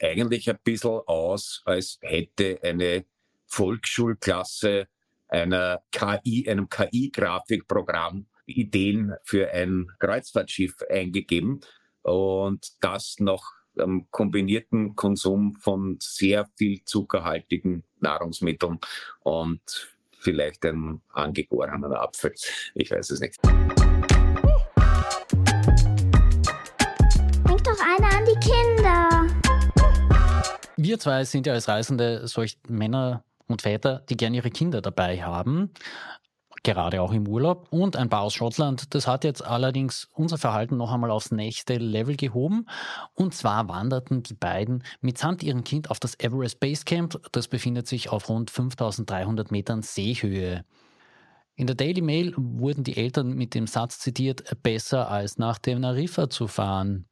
eigentlich 0.00 0.48
ein 0.48 0.58
bisschen 0.62 1.00
aus, 1.06 1.62
als 1.64 1.98
hätte 2.02 2.58
eine 2.62 3.04
Volksschulklasse 3.46 4.88
einer 5.28 5.82
KI, 5.92 6.48
einem 6.48 6.68
KI-Grafikprogramm 6.68 8.26
Ideen 8.46 9.14
für 9.24 9.50
ein 9.50 9.90
Kreuzfahrtschiff 9.98 10.76
eingegeben 10.88 11.60
und 12.02 12.72
das 12.80 13.16
noch 13.18 13.44
am 13.78 14.10
kombinierten 14.10 14.96
Konsum 14.96 15.54
von 15.60 15.98
sehr 16.00 16.48
viel 16.56 16.82
zuckerhaltigen 16.84 17.84
Nahrungsmitteln 18.00 18.78
und 19.20 19.96
vielleicht 20.18 20.64
einem 20.64 21.02
angegorenen 21.12 21.92
Apfel. 21.92 22.34
Ich 22.74 22.90
weiß 22.90 23.10
es 23.10 23.20
nicht. 23.20 23.38
Wir 30.88 30.98
zwei 30.98 31.22
sind 31.24 31.46
ja 31.46 31.52
als 31.52 31.68
Reisende 31.68 32.26
solch 32.26 32.56
Männer 32.66 33.22
und 33.46 33.60
Väter, 33.60 34.06
die 34.08 34.16
gerne 34.16 34.38
ihre 34.38 34.50
Kinder 34.50 34.80
dabei 34.80 35.22
haben 35.22 35.70
gerade 36.62 37.02
auch 37.02 37.12
im 37.12 37.28
Urlaub. 37.28 37.68
Und 37.70 37.96
ein 37.96 38.08
paar 38.08 38.22
aus 38.22 38.34
Schottland. 38.34 38.94
Das 38.94 39.06
hat 39.06 39.22
jetzt 39.22 39.44
allerdings 39.44 40.08
unser 40.14 40.38
Verhalten 40.38 40.78
noch 40.78 40.90
einmal 40.90 41.10
aufs 41.10 41.30
nächste 41.30 41.76
Level 41.76 42.16
gehoben. 42.16 42.66
Und 43.14 43.34
zwar 43.34 43.68
wanderten 43.68 44.22
die 44.22 44.34
beiden 44.34 44.82
mitsamt 45.00 45.42
ihrem 45.42 45.62
Kind 45.62 45.90
auf 45.90 46.00
das 46.00 46.18
Everest 46.18 46.58
Base 46.58 46.84
Camp. 46.84 47.20
Das 47.32 47.48
befindet 47.48 47.86
sich 47.86 48.10
auf 48.10 48.28
rund 48.28 48.50
5300 48.50 49.50
Metern 49.50 49.82
Seehöhe. 49.82 50.64
In 51.54 51.66
der 51.66 51.76
Daily 51.76 52.00
Mail 52.00 52.32
wurden 52.36 52.82
die 52.82 52.96
Eltern 52.96 53.34
mit 53.34 53.54
dem 53.54 53.66
Satz 53.66 53.98
zitiert, 53.98 54.42
besser 54.62 55.10
als 55.10 55.36
nach 55.36 55.58
Teneriffa 55.58 56.30
zu 56.30 56.48
fahren. 56.48 57.06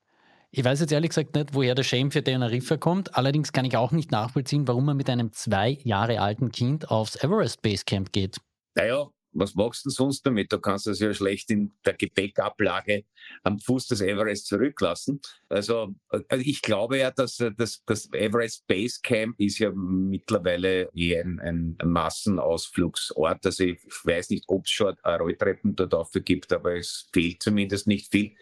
Ich 0.50 0.64
weiß 0.64 0.80
jetzt 0.80 0.92
ehrlich 0.92 1.10
gesagt 1.10 1.34
nicht, 1.34 1.54
woher 1.54 1.74
der 1.74 1.82
Shame 1.82 2.10
für 2.10 2.22
Teneriffa 2.22 2.76
kommt. 2.76 3.14
Allerdings 3.14 3.52
kann 3.52 3.64
ich 3.64 3.76
auch 3.76 3.92
nicht 3.92 4.10
nachvollziehen, 4.10 4.66
warum 4.68 4.86
man 4.86 4.96
mit 4.96 5.10
einem 5.10 5.32
zwei 5.32 5.78
Jahre 5.82 6.20
alten 6.20 6.50
Kind 6.50 6.90
aufs 6.90 7.16
Everest 7.16 7.62
Base 7.62 7.84
Camp 7.84 8.12
geht. 8.12 8.38
Naja, 8.74 9.08
was 9.38 9.54
machst 9.54 9.84
du 9.84 9.90
sonst 9.90 10.24
damit? 10.24 10.50
Du 10.52 10.58
kannst 10.58 10.86
das 10.86 10.98
ja 10.98 11.12
schlecht 11.12 11.50
in 11.50 11.72
der 11.84 11.94
Gepäckablage 11.94 13.04
am 13.42 13.58
Fuß 13.58 13.88
des 13.88 14.00
Everest 14.00 14.46
zurücklassen. 14.46 15.20
Also, 15.48 15.94
also 16.08 16.44
ich 16.44 16.62
glaube 16.62 16.98
ja, 16.98 17.10
dass 17.10 17.36
das, 17.56 17.82
das 17.84 18.08
Everest 18.12 18.66
Base 18.66 19.00
Camp 19.02 19.38
ist 19.38 19.58
ja 19.58 19.70
mittlerweile 19.72 20.88
eh 20.94 21.20
ein, 21.20 21.38
ein 21.40 21.76
Massenausflugsort. 21.84 23.44
Also 23.44 23.64
ich 23.64 23.78
weiß 24.04 24.30
nicht, 24.30 24.44
ob 24.48 24.64
es 24.64 24.70
schon 24.70 24.96
Rolltreppen 25.04 25.76
dort 25.76 25.92
dafür 25.92 26.22
gibt, 26.22 26.52
aber 26.52 26.76
es 26.76 27.08
fehlt 27.12 27.42
zumindest 27.42 27.86
nicht 27.86 28.10
viel. 28.10 28.32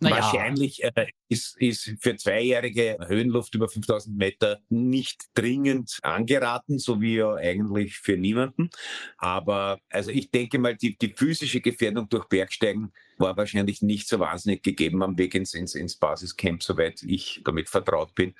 Naja. 0.00 0.16
Wahrscheinlich 0.16 0.84
äh, 0.84 1.06
ist, 1.28 1.56
ist 1.60 1.94
für 2.00 2.16
Zweijährige 2.16 2.98
Höhenluft 3.06 3.54
über 3.54 3.68
5000 3.68 4.16
Meter 4.16 4.60
nicht 4.68 5.24
dringend 5.34 5.98
angeraten, 6.02 6.78
so 6.78 7.00
wie 7.00 7.16
ja 7.16 7.34
eigentlich 7.34 7.98
für 7.98 8.16
niemanden. 8.16 8.70
Aber 9.16 9.80
also 9.90 10.10
ich 10.10 10.30
denke 10.30 10.58
mal, 10.58 10.76
die, 10.76 10.96
die 10.96 11.12
physische 11.14 11.60
Gefährdung 11.60 12.08
durch 12.08 12.26
Bergsteigen 12.26 12.92
war 13.18 13.36
wahrscheinlich 13.36 13.82
nicht 13.82 14.08
so 14.08 14.20
wahnsinnig 14.20 14.62
gegeben 14.62 15.02
am 15.02 15.18
Weg 15.18 15.34
ins, 15.34 15.54
ins, 15.54 15.74
ins 15.74 15.96
Basiscamp, 15.96 16.62
soweit 16.62 17.02
ich 17.02 17.42
damit 17.44 17.68
vertraut 17.68 18.14
bin. 18.14 18.34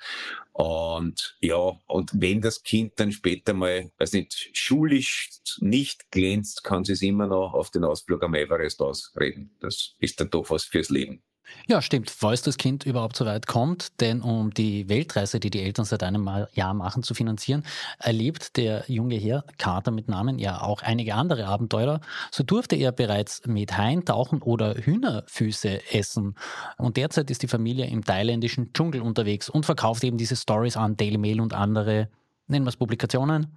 Und 0.53 1.37
ja, 1.41 1.77
und 1.87 2.11
wenn 2.13 2.41
das 2.41 2.63
Kind 2.63 2.93
dann 2.97 3.11
später 3.11 3.53
mal, 3.53 3.91
weiß 3.97 4.13
nicht, 4.13 4.49
schulisch 4.53 5.29
nicht 5.59 6.09
glänzt, 6.11 6.63
kann 6.63 6.85
sie 6.85 6.93
es 6.93 7.01
immer 7.01 7.27
noch 7.27 7.53
auf 7.53 7.71
den 7.71 7.83
Ausflug 7.83 8.23
am 8.23 8.35
Everest 8.35 8.81
ausreden. 8.81 9.51
Das 9.59 9.95
ist 9.99 10.19
dann 10.21 10.29
doch 10.29 10.49
was 10.49 10.63
fürs 10.63 10.89
Leben. 10.89 11.21
Ja, 11.67 11.81
stimmt. 11.81 12.09
Falls 12.09 12.41
das 12.41 12.57
Kind 12.57 12.85
überhaupt 12.85 13.15
so 13.15 13.25
weit 13.25 13.45
kommt, 13.45 13.99
denn 14.01 14.21
um 14.21 14.51
die 14.51 14.89
Weltreise, 14.89 15.39
die 15.39 15.49
die 15.49 15.61
Eltern 15.61 15.85
seit 15.85 16.01
einem 16.03 16.27
Jahr 16.53 16.73
machen, 16.73 17.03
zu 17.03 17.13
finanzieren, 17.13 17.63
erlebt 17.99 18.57
der 18.57 18.83
junge 18.87 19.15
Herr, 19.15 19.43
Kater 19.57 19.91
mit 19.91 20.07
Namen, 20.07 20.39
ja 20.39 20.61
auch 20.61 20.81
einige 20.81 21.13
andere 21.13 21.45
Abenteuer. 21.45 22.01
So 22.31 22.43
durfte 22.43 22.75
er 22.75 22.91
bereits 22.91 23.45
mit 23.45 23.77
Haien 23.77 24.03
tauchen 24.03 24.41
oder 24.41 24.75
Hühnerfüße 24.75 25.93
essen. 25.93 26.35
Und 26.77 26.97
derzeit 26.97 27.29
ist 27.29 27.43
die 27.43 27.47
Familie 27.47 27.85
im 27.85 28.03
thailändischen 28.03 28.73
Dschungel 28.73 29.01
unterwegs 29.01 29.49
und 29.49 29.65
verkauft 29.65 30.03
eben 30.03 30.17
diese 30.17 30.35
Stories 30.35 30.75
an 30.75 30.97
Daily 30.97 31.17
Mail 31.17 31.39
und 31.39 31.53
andere, 31.53 32.09
nennen 32.47 32.65
wir 32.65 32.69
es 32.69 32.77
Publikationen 32.77 33.47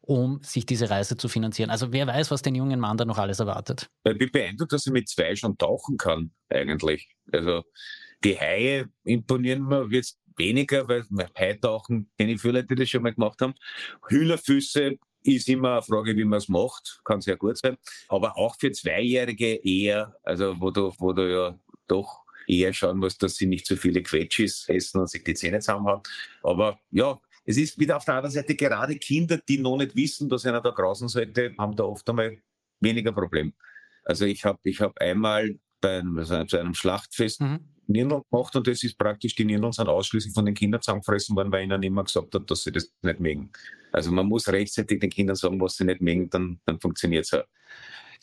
um 0.00 0.40
sich 0.42 0.66
diese 0.66 0.90
Reise 0.90 1.16
zu 1.16 1.28
finanzieren. 1.28 1.70
Also 1.70 1.92
wer 1.92 2.06
weiß, 2.06 2.30
was 2.30 2.42
den 2.42 2.54
jungen 2.54 2.80
Mann 2.80 2.96
da 2.96 3.04
noch 3.04 3.18
alles 3.18 3.40
erwartet. 3.40 3.90
Ich 4.04 4.18
bin 4.18 4.30
beeindruckt, 4.30 4.72
dass 4.72 4.86
er 4.86 4.92
mit 4.92 5.08
zwei 5.08 5.34
schon 5.36 5.58
tauchen 5.58 5.96
kann, 5.96 6.32
eigentlich. 6.48 7.08
Also 7.32 7.64
die 8.24 8.38
Haie 8.38 8.88
imponieren 9.04 9.64
mir 9.66 9.86
jetzt 9.90 10.18
weniger, 10.36 10.88
weil 10.88 11.04
Haitauchen 11.38 12.10
kenne 12.18 12.32
ich 12.32 12.40
viele 12.40 12.54
Leute, 12.54 12.68
die 12.68 12.74
das 12.76 12.90
schon 12.90 13.02
mal 13.02 13.14
gemacht 13.14 13.40
haben. 13.40 13.54
Hühnerfüße 14.08 14.96
ist 15.22 15.48
immer 15.48 15.72
eine 15.72 15.82
Frage, 15.82 16.16
wie 16.16 16.24
man 16.24 16.38
es 16.38 16.48
macht, 16.48 17.00
kann 17.04 17.20
sehr 17.20 17.36
gut 17.36 17.58
sein. 17.58 17.76
Aber 18.08 18.36
auch 18.36 18.56
für 18.58 18.70
Zweijährige 18.70 19.56
eher, 19.56 20.16
also 20.22 20.54
wo 20.60 20.70
du, 20.70 20.92
wo 20.98 21.12
du 21.12 21.30
ja 21.30 21.58
doch 21.88 22.24
eher 22.46 22.72
schauen 22.72 22.98
musst, 22.98 23.22
dass 23.22 23.34
sie 23.36 23.46
nicht 23.46 23.66
zu 23.66 23.76
viele 23.76 24.02
Quetschis 24.02 24.68
essen 24.68 25.00
und 25.00 25.10
sich 25.10 25.24
die 25.24 25.34
Zähne 25.34 25.58
zusammenhauen. 25.58 26.02
Aber 26.42 26.78
ja, 26.90 27.18
es 27.46 27.56
ist 27.56 27.78
wieder 27.78 27.96
auf 27.96 28.04
der 28.04 28.14
anderen 28.14 28.32
Seite 28.32 28.54
gerade 28.56 28.96
Kinder, 28.96 29.38
die 29.48 29.58
noch 29.58 29.78
nicht 29.78 29.94
wissen, 29.94 30.28
dass 30.28 30.44
einer 30.44 30.60
da 30.60 30.70
grausen 30.70 31.08
sollte, 31.08 31.54
haben 31.56 31.76
da 31.76 31.84
oft 31.84 32.08
einmal 32.10 32.38
weniger 32.80 33.12
Problem. 33.12 33.54
Also 34.04 34.26
ich 34.26 34.44
habe 34.44 34.58
ich 34.64 34.80
hab 34.80 34.98
einmal 35.00 35.58
bei 35.80 36.00
einem, 36.00 36.18
also 36.18 36.44
zu 36.44 36.58
einem 36.58 36.74
Schlachtfest 36.74 37.40
mhm. 37.40 37.60
Nirndeln 37.86 38.22
gemacht 38.30 38.56
und 38.56 38.66
das 38.66 38.82
ist 38.82 38.98
praktisch, 38.98 39.36
die 39.36 39.44
Nirndeln 39.44 39.72
sind 39.72 39.88
ausschließlich 39.88 40.34
von 40.34 40.44
den 40.44 40.54
Kindern 40.54 40.82
zusammengefressen 40.82 41.36
worden, 41.36 41.52
weil 41.52 41.64
ihnen 41.64 41.82
immer 41.82 42.02
gesagt 42.02 42.34
hat, 42.34 42.50
dass 42.50 42.64
sie 42.64 42.72
das 42.72 42.92
nicht 43.02 43.20
mögen. 43.20 43.50
Also 43.92 44.10
man 44.10 44.26
muss 44.26 44.48
rechtzeitig 44.48 44.98
den 44.98 45.10
Kindern 45.10 45.36
sagen, 45.36 45.60
was 45.60 45.76
sie 45.76 45.84
nicht 45.84 46.00
mögen, 46.00 46.28
dann, 46.28 46.60
dann 46.66 46.80
funktioniert 46.80 47.24
es 47.26 47.32
auch. 47.32 47.44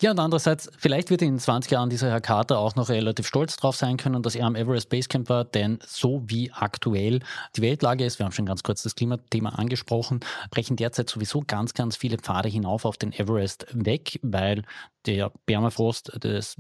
Ja, 0.02 0.12
und 0.12 0.20
andererseits, 0.20 0.70
vielleicht 0.78 1.10
wird 1.10 1.22
in 1.22 1.38
20 1.38 1.72
Jahren 1.72 1.90
dieser 1.90 2.10
Herr 2.10 2.22
Carter 2.22 2.58
auch 2.58 2.76
noch 2.76 2.90
relativ 2.90 3.28
stolz 3.28 3.58
drauf 3.58 3.76
sein 3.76 3.98
können, 3.98 4.24
dass 4.24 4.36
er 4.36 4.46
am 4.46 4.56
Everest 4.56 4.90
Basecamp 4.90 5.30
war, 5.30 5.46
denn 5.46 5.80
so 5.86 6.24
wie 6.26 6.52
aktuell 6.52 7.20
die 7.56 7.62
Weltlage 7.62 8.04
ist, 8.06 8.20
wir 8.20 8.26
haben 8.26 8.34
schon 8.34 8.46
ganz 8.46 8.64
kurz 8.64 8.84
das 8.84 8.96
Klimathema 8.96 9.50
angesprochen, 9.50 10.22
brechen 10.50 10.76
derzeit 10.76 11.10
sowieso 11.10 11.44
ganz, 11.46 11.74
ganz 11.74 11.96
viele 11.96 12.18
Pfade 12.18 12.50
hinauf 12.50 12.86
auf 12.86 12.98
den 12.98 13.14
Everest 13.14 13.68
weg, 13.72 14.20
weil 14.24 14.64
der 15.06 15.32
Permafrost, 15.46 16.24
des, 16.24 16.56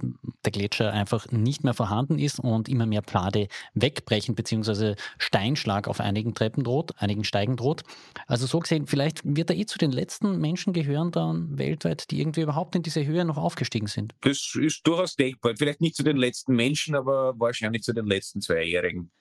der 0.45 0.51
Gletscher 0.51 0.91
einfach 0.91 1.31
nicht 1.31 1.63
mehr 1.63 1.73
vorhanden 1.73 2.19
ist 2.19 2.39
und 2.39 2.69
immer 2.69 2.85
mehr 2.85 3.03
Pfade 3.03 3.47
wegbrechen, 3.73 4.35
beziehungsweise 4.35 4.95
Steinschlag 5.17 5.87
auf 5.87 5.99
einigen 5.99 6.33
Treppen 6.33 6.63
droht, 6.63 6.91
einigen 6.97 7.23
Steigen 7.23 7.55
droht. 7.55 7.83
Also 8.27 8.45
so 8.45 8.59
gesehen, 8.59 8.87
vielleicht 8.87 9.21
wird 9.23 9.49
er 9.49 9.55
eh 9.55 9.65
zu 9.65 9.77
den 9.77 9.91
letzten 9.91 10.37
Menschen 10.39 10.73
gehören 10.73 11.11
dann 11.11 11.57
weltweit, 11.57 12.11
die 12.11 12.19
irgendwie 12.19 12.41
überhaupt 12.41 12.75
in 12.75 12.83
diese 12.83 13.05
Höhe 13.05 13.25
noch 13.25 13.37
aufgestiegen 13.37 13.87
sind. 13.87 14.13
Das 14.21 14.55
ist 14.55 14.85
durchaus 14.85 15.15
denkbar. 15.15 15.53
Vielleicht 15.57 15.81
nicht 15.81 15.95
zu 15.95 16.03
den 16.03 16.17
letzten 16.17 16.55
Menschen, 16.55 16.95
aber 16.95 17.33
wahrscheinlich 17.37 17.83
zu 17.83 17.93
den 17.93 18.05
letzten 18.05 18.41
Zweijährigen 18.41 19.11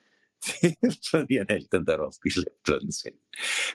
die 0.62 0.76
von 1.02 1.26
ihren 1.28 1.48
Eltern 1.48 1.84
darauf 1.84 2.18
geschleppt 2.20 2.68
worden 2.68 2.90
sind. 2.90 3.16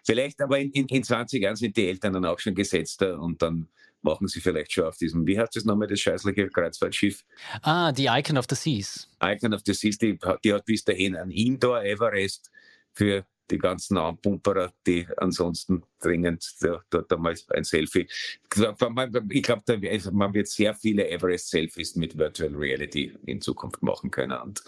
Vielleicht 0.05 0.41
aber 0.41 0.59
in, 0.59 0.71
in, 0.71 0.87
in 0.87 1.03
20 1.03 1.41
Jahren 1.41 1.55
sind 1.55 1.77
die 1.77 1.87
Eltern 1.87 2.13
dann 2.13 2.25
auch 2.25 2.39
schon 2.39 2.55
gesetzter 2.55 3.19
und 3.19 3.41
dann 3.41 3.69
machen 4.01 4.27
sie 4.27 4.39
vielleicht 4.39 4.71
schon 4.71 4.85
auf 4.85 4.97
diesem, 4.97 5.25
wie 5.25 5.39
heißt 5.39 5.55
das 5.55 5.65
nochmal, 5.65 5.87
das 5.87 5.99
scheißliche 5.99 6.49
Kreuzfahrtschiff? 6.49 7.23
Ah, 7.61 7.91
die 7.91 8.07
Icon 8.07 8.37
of 8.37 8.45
the 8.49 8.55
Seas. 8.55 9.09
Icon 9.21 9.53
of 9.53 9.61
the 9.65 9.73
Seas, 9.73 9.97
die, 9.97 10.17
die 10.43 10.53
hat 10.53 10.65
bis 10.65 10.83
dahin 10.83 11.15
ein 11.15 11.31
Indoor 11.31 11.83
Everest 11.83 12.51
für 12.93 13.25
die 13.49 13.57
ganzen 13.57 13.97
Anpumperer, 13.97 14.73
die 14.85 15.07
ansonsten 15.17 15.83
dringend 15.99 16.45
dort 16.89 17.11
einmal 17.11 17.35
ein 17.49 17.63
Selfie. 17.63 18.07
Ich 18.09 18.49
glaube, 18.49 18.89
man 18.89 20.33
wird 20.33 20.47
sehr 20.47 20.73
viele 20.73 21.07
Everest-Selfies 21.09 21.95
mit 21.95 22.17
Virtual 22.17 22.53
Reality 22.53 23.17
in 23.25 23.39
Zukunft 23.39 23.81
machen 23.81 24.11
können. 24.11 24.37
Und 24.37 24.63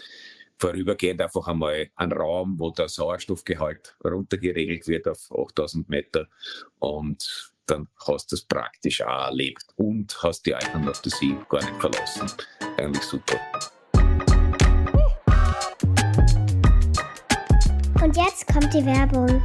vorübergehend 0.58 1.20
einfach 1.22 1.46
einmal 1.48 1.88
einen 1.96 2.12
Raum, 2.12 2.58
wo 2.58 2.70
der 2.70 2.88
Sauerstoffgehalt 2.88 3.96
runtergeregelt 4.04 4.86
wird 4.86 5.08
auf 5.08 5.30
8000 5.30 5.88
Meter 5.88 6.28
und 6.78 7.52
dann 7.70 7.86
hast 8.06 8.32
du 8.32 8.36
es 8.36 8.44
praktisch 8.44 9.00
auch 9.02 9.26
erlebt 9.26 9.64
und 9.76 10.16
hast 10.22 10.44
die 10.44 10.50
Island 10.50 10.88
of 10.88 11.00
the 11.04 11.10
Sea 11.10 11.36
gar 11.48 11.60
nicht 11.60 11.80
verlassen. 11.80 12.28
Eigentlich 12.76 13.04
super. 13.04 13.38
Und 18.02 18.16
jetzt 18.16 18.46
kommt 18.48 18.74
die 18.74 18.84
Werbung. 18.84 19.40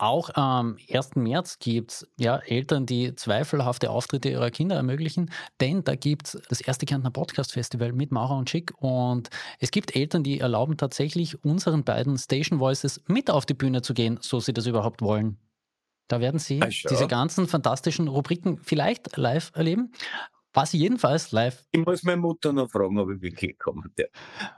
Auch 0.00 0.30
am 0.34 0.76
1. 0.88 1.16
März 1.16 1.58
gibt 1.58 1.90
es 1.90 2.06
ja, 2.18 2.36
Eltern, 2.36 2.86
die 2.86 3.16
zweifelhafte 3.16 3.90
Auftritte 3.90 4.28
ihrer 4.28 4.52
Kinder 4.52 4.76
ermöglichen, 4.76 5.32
denn 5.60 5.82
da 5.82 5.96
gibt 5.96 6.28
es 6.28 6.42
das 6.48 6.60
erste 6.60 6.86
Kärntner 6.86 7.10
Podcast 7.10 7.52
Festival 7.52 7.92
mit 7.92 8.12
Maurer 8.12 8.36
und 8.36 8.48
Schick 8.48 8.72
und 8.80 9.28
es 9.58 9.72
gibt 9.72 9.96
Eltern, 9.96 10.22
die 10.22 10.38
erlauben 10.38 10.76
tatsächlich 10.76 11.44
unseren 11.44 11.82
beiden 11.82 12.16
Station 12.16 12.60
Voices 12.60 13.02
mit 13.08 13.28
auf 13.28 13.44
die 13.44 13.54
Bühne 13.54 13.82
zu 13.82 13.92
gehen, 13.92 14.18
so 14.20 14.38
sie 14.38 14.52
das 14.52 14.66
überhaupt 14.66 15.02
wollen. 15.02 15.36
Da 16.08 16.20
werden 16.20 16.40
Sie 16.40 16.60
Ach, 16.62 16.68
diese 16.68 17.06
ganzen 17.06 17.46
fantastischen 17.46 18.08
Rubriken 18.08 18.58
vielleicht 18.62 19.16
live 19.16 19.52
erleben. 19.54 19.92
Was 20.54 20.72
jedenfalls 20.72 21.30
live. 21.30 21.62
Ich 21.72 21.84
muss 21.84 22.02
meine 22.02 22.16
Mutter 22.16 22.52
noch 22.52 22.70
fragen, 22.70 22.98
ob 22.98 23.10
ich 23.10 23.20
wirklich 23.20 23.58
kommen 23.58 23.92
darf. 23.96 24.08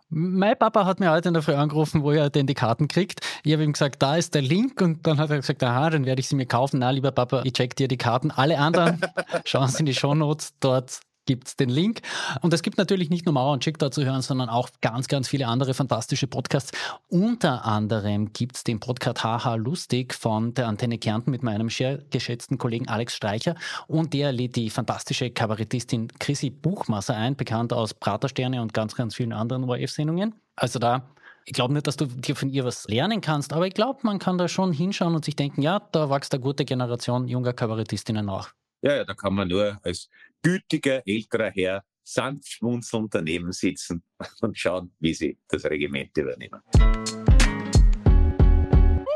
Mein 0.09 0.57
Papa 0.57 0.87
hat 0.87 1.01
mir 1.01 1.11
heute 1.11 1.29
in 1.29 1.35
der 1.35 1.43
Früh 1.43 1.53
angerufen, 1.53 2.05
wo 2.05 2.13
er 2.13 2.31
denn 2.31 2.47
die 2.47 2.55
Karten 2.55 2.87
kriegt. 2.89 3.21
Ich 3.43 3.53
habe 3.53 3.65
ihm 3.65 3.73
gesagt, 3.73 4.01
da 4.01 4.17
ist 4.17 4.35
der 4.35 4.43
Link 4.43 4.81
und 4.81 5.07
dann 5.07 5.19
hat 5.19 5.31
er 5.31 5.37
gesagt, 5.37 5.63
aha, 5.63 5.91
dann 5.91 6.07
werde 6.07 6.21
ich 6.21 6.29
sie 6.29 6.37
mir 6.37 6.47
kaufen. 6.47 6.79
Na, 6.79 6.91
lieber 6.91 7.11
Papa, 7.11 7.43
ich 7.45 7.53
check 7.53 7.75
dir 7.75 7.89
die 7.89 7.99
Karten. 7.99 8.31
Alle 8.31 8.59
anderen 8.59 9.01
schauen 9.45 9.69
Sie 9.69 9.81
in 9.81 9.87
die 9.87 9.95
Shownotes, 9.95 10.55
dort 10.61 11.01
gibt 11.31 11.47
es 11.47 11.55
den 11.55 11.69
Link. 11.69 12.01
Und 12.41 12.53
es 12.53 12.61
gibt 12.61 12.77
natürlich 12.77 13.09
nicht 13.09 13.25
nur 13.25 13.33
Mauer 13.33 13.53
und 13.53 13.63
Chick 13.63 13.79
da 13.79 13.93
zu 13.93 14.05
hören, 14.05 14.21
sondern 14.21 14.49
auch 14.49 14.69
ganz, 14.81 15.07
ganz 15.07 15.29
viele 15.29 15.47
andere 15.47 15.75
fantastische 15.75 16.27
Podcasts. 16.27 16.73
Unter 17.09 17.65
anderem 17.65 18.33
gibt 18.33 18.57
es 18.57 18.65
den 18.65 18.81
Podcast 18.81 19.23
Haha 19.23 19.55
Lustig 19.55 20.13
von 20.13 20.55
der 20.55 20.67
Antenne 20.67 20.99
Kärnten 20.99 21.31
mit 21.31 21.45
meinem 21.45 21.71
sehr 21.71 21.99
geschätzten 22.11 22.59
Kollegen 22.59 22.89
Alex 22.89 23.15
Streicher. 23.15 23.55
Und 23.87 24.13
der 24.13 24.33
lädt 24.33 24.57
die 24.57 24.71
fantastische 24.71 25.31
Kabarettistin 25.31 26.09
Chrissy 26.19 26.51
Buchmasser 26.51 27.15
ein, 27.15 27.37
bekannt 27.37 27.73
aus 27.73 27.95
Pratersterne 27.95 28.61
und 28.61 28.75
ganz, 28.75 28.97
ganz 28.97 29.15
vielen 29.15 29.33
anderen 29.33 29.63
ORF-Sendungen. 29.63 30.35
Also 30.57 30.81
da 30.81 31.05
ich 31.45 31.53
glaube 31.53 31.75
nicht, 31.75 31.87
dass 31.87 31.97
du 31.97 32.07
dir 32.07 32.35
von 32.35 32.51
ihr 32.51 32.65
was 32.65 32.89
lernen 32.89 33.21
kannst, 33.21 33.53
aber 33.53 33.69
ich 33.69 33.75
glaube, 33.75 34.01
man 34.03 34.19
kann 34.19 34.37
da 34.37 34.49
schon 34.49 34.73
hinschauen 34.73 35.15
und 35.15 35.25
sich 35.25 35.37
denken, 35.37 35.63
ja, 35.63 35.81
da 35.93 36.11
wächst 36.11 36.35
eine 36.35 36.43
gute 36.43 36.65
Generation 36.65 37.29
junger 37.29 37.53
Kabarettistinnen 37.53 38.27
nach. 38.27 38.53
Ja, 38.83 38.95
ja, 38.97 39.05
da 39.05 39.13
kann 39.13 39.35
man 39.35 39.49
nur 39.49 39.79
als 39.83 40.09
gütiger 40.43 41.07
älterer 41.07 41.51
Herr 41.51 41.85
sanft 42.03 42.49
schmunzelnd 42.49 43.15
daneben 43.15 43.53
sitzen 43.53 44.03
und 44.41 44.59
schauen, 44.59 44.91
wie 45.01 45.13
sie 45.13 45.39
das 45.49 45.65
Regiment 45.67 46.17
übernehmen. 46.17 46.63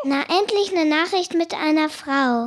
Na, 0.04 0.22
endlich 0.28 0.70
eine 0.76 0.88
Nachricht 0.88 1.34
mit 1.34 1.54
einer 1.54 1.88
Frau. 1.88 2.46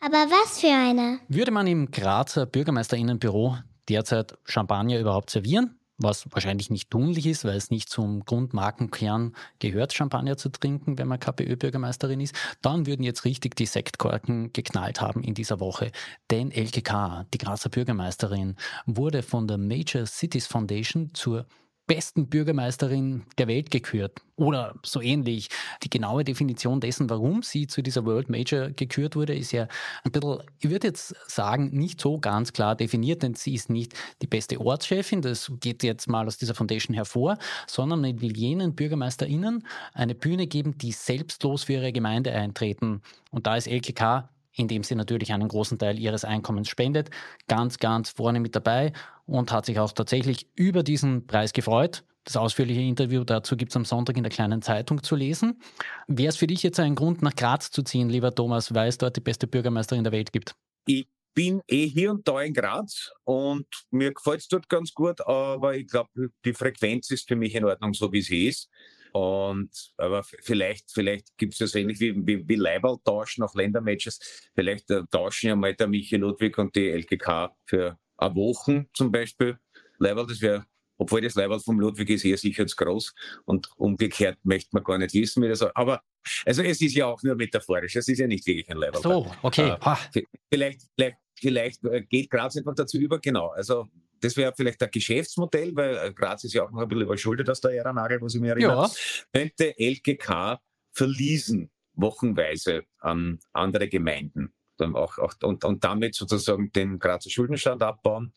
Aber 0.00 0.28
was 0.28 0.60
für 0.60 0.68
eine? 0.68 1.18
Würde 1.28 1.50
man 1.50 1.66
im 1.66 1.90
Grazer 1.90 2.44
Bürgermeisterinnenbüro 2.44 3.56
derzeit 3.88 4.36
Champagner 4.44 5.00
überhaupt 5.00 5.30
servieren? 5.30 5.80
Was 5.98 6.26
wahrscheinlich 6.32 6.70
nicht 6.70 6.90
tunlich 6.90 7.26
ist, 7.26 7.44
weil 7.44 7.56
es 7.56 7.70
nicht 7.70 7.88
zum 7.88 8.24
Grundmarkenkern 8.24 9.34
gehört, 9.58 9.92
Champagner 9.92 10.36
zu 10.36 10.48
trinken, 10.48 10.98
wenn 10.98 11.08
man 11.08 11.20
KPÖ-Bürgermeisterin 11.20 12.20
ist, 12.20 12.34
dann 12.62 12.86
würden 12.86 13.02
jetzt 13.02 13.24
richtig 13.24 13.56
die 13.56 13.66
Sektkorken 13.66 14.52
geknallt 14.52 15.00
haben 15.00 15.22
in 15.22 15.34
dieser 15.34 15.60
Woche. 15.60 15.90
Denn 16.30 16.50
LKK, 16.50 17.26
die 17.32 17.38
Grazer 17.38 17.70
Bürgermeisterin, 17.70 18.56
wurde 18.86 19.22
von 19.22 19.46
der 19.46 19.58
Major 19.58 20.06
Cities 20.06 20.46
Foundation 20.46 21.14
zur 21.14 21.46
besten 21.86 22.28
Bürgermeisterin 22.28 23.24
der 23.38 23.46
Welt 23.46 23.70
gekürt 23.70 24.22
oder 24.36 24.74
so 24.84 25.00
ähnlich. 25.00 25.48
Die 25.82 25.90
genaue 25.90 26.24
Definition 26.24 26.80
dessen, 26.80 27.10
warum 27.10 27.42
sie 27.42 27.66
zu 27.66 27.82
dieser 27.82 28.04
World 28.06 28.30
Major 28.30 28.70
gekürt 28.70 29.16
wurde, 29.16 29.34
ist 29.34 29.52
ja 29.52 29.68
ein 30.02 30.12
bisschen, 30.12 30.38
ich 30.58 30.70
würde 30.70 30.88
jetzt 30.88 31.14
sagen, 31.30 31.70
nicht 31.72 32.00
so 32.00 32.18
ganz 32.18 32.52
klar 32.52 32.74
definiert, 32.74 33.22
denn 33.22 33.34
sie 33.34 33.54
ist 33.54 33.70
nicht 33.70 33.92
die 34.22 34.26
beste 34.26 34.60
Ortschefin, 34.60 35.22
das 35.22 35.52
geht 35.60 35.82
jetzt 35.82 36.08
mal 36.08 36.26
aus 36.26 36.38
dieser 36.38 36.54
Foundation 36.54 36.94
hervor, 36.94 37.38
sondern 37.66 38.00
man 38.00 38.20
will 38.20 38.36
jenen 38.36 38.74
BürgermeisterInnen 38.74 39.64
eine 39.92 40.14
Bühne 40.14 40.46
geben, 40.46 40.78
die 40.78 40.92
selbstlos 40.92 41.64
für 41.64 41.74
ihre 41.74 41.92
Gemeinde 41.92 42.32
eintreten. 42.32 43.02
Und 43.30 43.46
da 43.46 43.56
ist 43.56 43.66
LKK 43.66 44.28
indem 44.54 44.82
sie 44.82 44.94
natürlich 44.94 45.32
einen 45.32 45.48
großen 45.48 45.78
Teil 45.78 45.98
ihres 45.98 46.24
Einkommens 46.24 46.68
spendet, 46.68 47.10
ganz, 47.48 47.78
ganz 47.78 48.10
vorne 48.10 48.40
mit 48.40 48.54
dabei 48.56 48.92
und 49.26 49.52
hat 49.52 49.66
sich 49.66 49.78
auch 49.78 49.92
tatsächlich 49.92 50.48
über 50.54 50.82
diesen 50.82 51.26
Preis 51.26 51.52
gefreut. 51.52 52.04
Das 52.24 52.36
ausführliche 52.36 52.80
Interview 52.80 53.22
dazu 53.22 53.56
gibt 53.56 53.72
es 53.72 53.76
am 53.76 53.84
Sonntag 53.84 54.16
in 54.16 54.22
der 54.22 54.32
kleinen 54.32 54.62
Zeitung 54.62 55.02
zu 55.02 55.14
lesen. 55.14 55.60
Wäre 56.08 56.30
es 56.30 56.36
für 56.36 56.46
dich 56.46 56.62
jetzt 56.62 56.80
ein 56.80 56.94
Grund, 56.94 57.20
nach 57.20 57.36
Graz 57.36 57.70
zu 57.70 57.82
ziehen, 57.82 58.08
lieber 58.08 58.34
Thomas, 58.34 58.74
weil 58.74 58.88
es 58.88 58.96
dort 58.96 59.16
die 59.16 59.20
beste 59.20 59.46
Bürgermeisterin 59.46 60.04
der 60.04 60.12
Welt 60.12 60.32
gibt? 60.32 60.54
Ich 60.86 61.06
bin 61.34 61.60
eh 61.68 61.86
hier 61.86 62.12
und 62.12 62.26
da 62.26 62.40
in 62.40 62.54
Graz 62.54 63.10
und 63.24 63.66
mir 63.90 64.14
gefällt 64.14 64.40
es 64.40 64.48
dort 64.48 64.68
ganz 64.68 64.94
gut, 64.94 65.20
aber 65.26 65.76
ich 65.76 65.86
glaube, 65.86 66.30
die 66.44 66.54
Frequenz 66.54 67.10
ist 67.10 67.28
für 67.28 67.36
mich 67.36 67.54
in 67.54 67.64
Ordnung, 67.64 67.92
so 67.92 68.10
wie 68.12 68.22
sie 68.22 68.46
ist. 68.46 68.70
Und 69.14 69.70
aber 69.96 70.24
vielleicht, 70.24 70.90
vielleicht 70.90 71.36
gibt 71.36 71.52
es 71.52 71.60
das 71.60 71.74
ähnlich 71.76 72.00
wie, 72.00 72.14
wie, 72.26 72.48
wie 72.48 72.56
Leiberl-Tausch 72.56 73.38
nach 73.38 73.54
Ländermatches. 73.54 74.18
Vielleicht 74.56 74.90
äh, 74.90 75.02
tauschen 75.08 75.48
ja 75.48 75.56
mal 75.56 75.72
der 75.72 75.86
Michi 75.86 76.16
Ludwig 76.16 76.58
und 76.58 76.74
die 76.74 76.90
LGK 76.90 77.50
für 77.64 77.96
eine 78.16 78.34
Woche 78.34 78.86
zum 78.92 79.12
Beispiel. 79.12 79.56
Leiberl, 79.98 80.26
das 80.26 80.40
wäre 80.40 80.66
obwohl 80.96 81.20
das 81.20 81.34
Leiberl 81.34 81.60
vom 81.60 81.80
Ludwig 81.80 82.10
ist 82.10 82.24
eher 82.24 82.36
sicherheitsgroß 82.36 83.14
und 83.46 83.68
umgekehrt 83.76 84.38
möchte 84.42 84.70
man 84.72 84.84
gar 84.84 84.98
nicht 84.98 85.14
wissen, 85.14 85.42
wie 85.42 85.48
das 85.48 85.62
aber 85.62 86.02
also 86.46 86.62
es 86.62 86.80
ist 86.80 86.94
ja 86.94 87.06
auch 87.06 87.22
nur 87.22 87.34
metaphorisch, 87.34 87.96
es 87.96 88.08
ist 88.08 88.18
ja 88.18 88.26
nicht 88.26 88.46
wirklich 88.46 88.70
ein 88.70 88.78
Leiberl. 88.78 89.02
So, 89.02 89.30
okay. 89.42 89.76
Äh, 89.80 90.22
vielleicht, 90.50 90.82
vielleicht, 90.96 91.18
vielleicht 91.38 91.84
äh, 91.84 92.02
geht 92.02 92.30
Graz 92.30 92.56
einfach 92.56 92.74
dazu 92.74 92.98
über, 92.98 93.18
genau. 93.18 93.48
Also 93.48 93.88
das 94.24 94.36
wäre 94.36 94.54
vielleicht 94.56 94.82
ein 94.82 94.90
Geschäftsmodell, 94.90 95.76
weil 95.76 95.96
äh, 95.96 96.12
Graz 96.12 96.44
ist 96.44 96.54
ja 96.54 96.64
auch 96.64 96.70
noch 96.70 96.80
ein 96.80 96.88
bisschen 96.88 97.04
überschuldet 97.04 97.50
aus 97.50 97.60
der 97.60 97.72
Ära-Nagel, 97.72 98.20
was 98.22 98.34
ich 98.34 98.40
mir 98.40 98.52
erinnere. 98.52 98.88
Ja. 98.88 98.90
Könnte 99.32 99.74
LGK 99.78 100.58
verließen, 100.92 101.70
wochenweise 101.92 102.84
an 103.00 103.38
andere 103.52 103.88
Gemeinden. 103.88 104.54
Dann 104.78 104.96
auch, 104.96 105.18
auch, 105.18 105.34
und, 105.42 105.64
und 105.64 105.84
damit 105.84 106.14
sozusagen 106.14 106.72
den 106.72 106.98
Grazer 106.98 107.30
Schuldenstand 107.30 107.82
abbauen. 107.82 108.32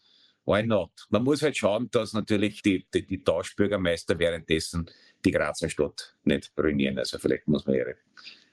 Why 0.46 0.64
not? 0.64 0.92
Man 1.10 1.24
muss 1.24 1.42
halt 1.42 1.58
schauen, 1.58 1.90
dass 1.92 2.14
natürlich 2.14 2.62
die, 2.62 2.86
die, 2.94 3.06
die 3.06 3.24
Tauschbürgermeister 3.24 4.20
währenddessen 4.20 4.90
die 5.26 5.32
Grazer 5.32 5.70
Stadt 5.70 6.16
nicht 6.24 6.52
ruinieren. 6.58 7.00
Also 7.00 7.18
vielleicht 7.18 7.48
muss 7.48 7.66
man 7.66 7.76
ihre 7.76 7.96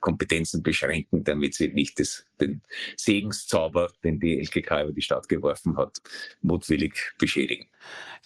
Kompetenzen 0.00 0.62
beschränken, 0.62 1.24
damit 1.24 1.54
sie 1.54 1.68
nicht 1.68 1.98
das, 1.98 2.26
den 2.40 2.62
Segenszauber, 2.96 3.90
den 4.02 4.20
die 4.20 4.38
LKK 4.40 4.82
über 4.82 4.92
die 4.92 5.02
Stadt 5.02 5.28
geworfen 5.28 5.76
hat, 5.76 5.98
mutwillig 6.42 7.12
beschädigen. 7.18 7.66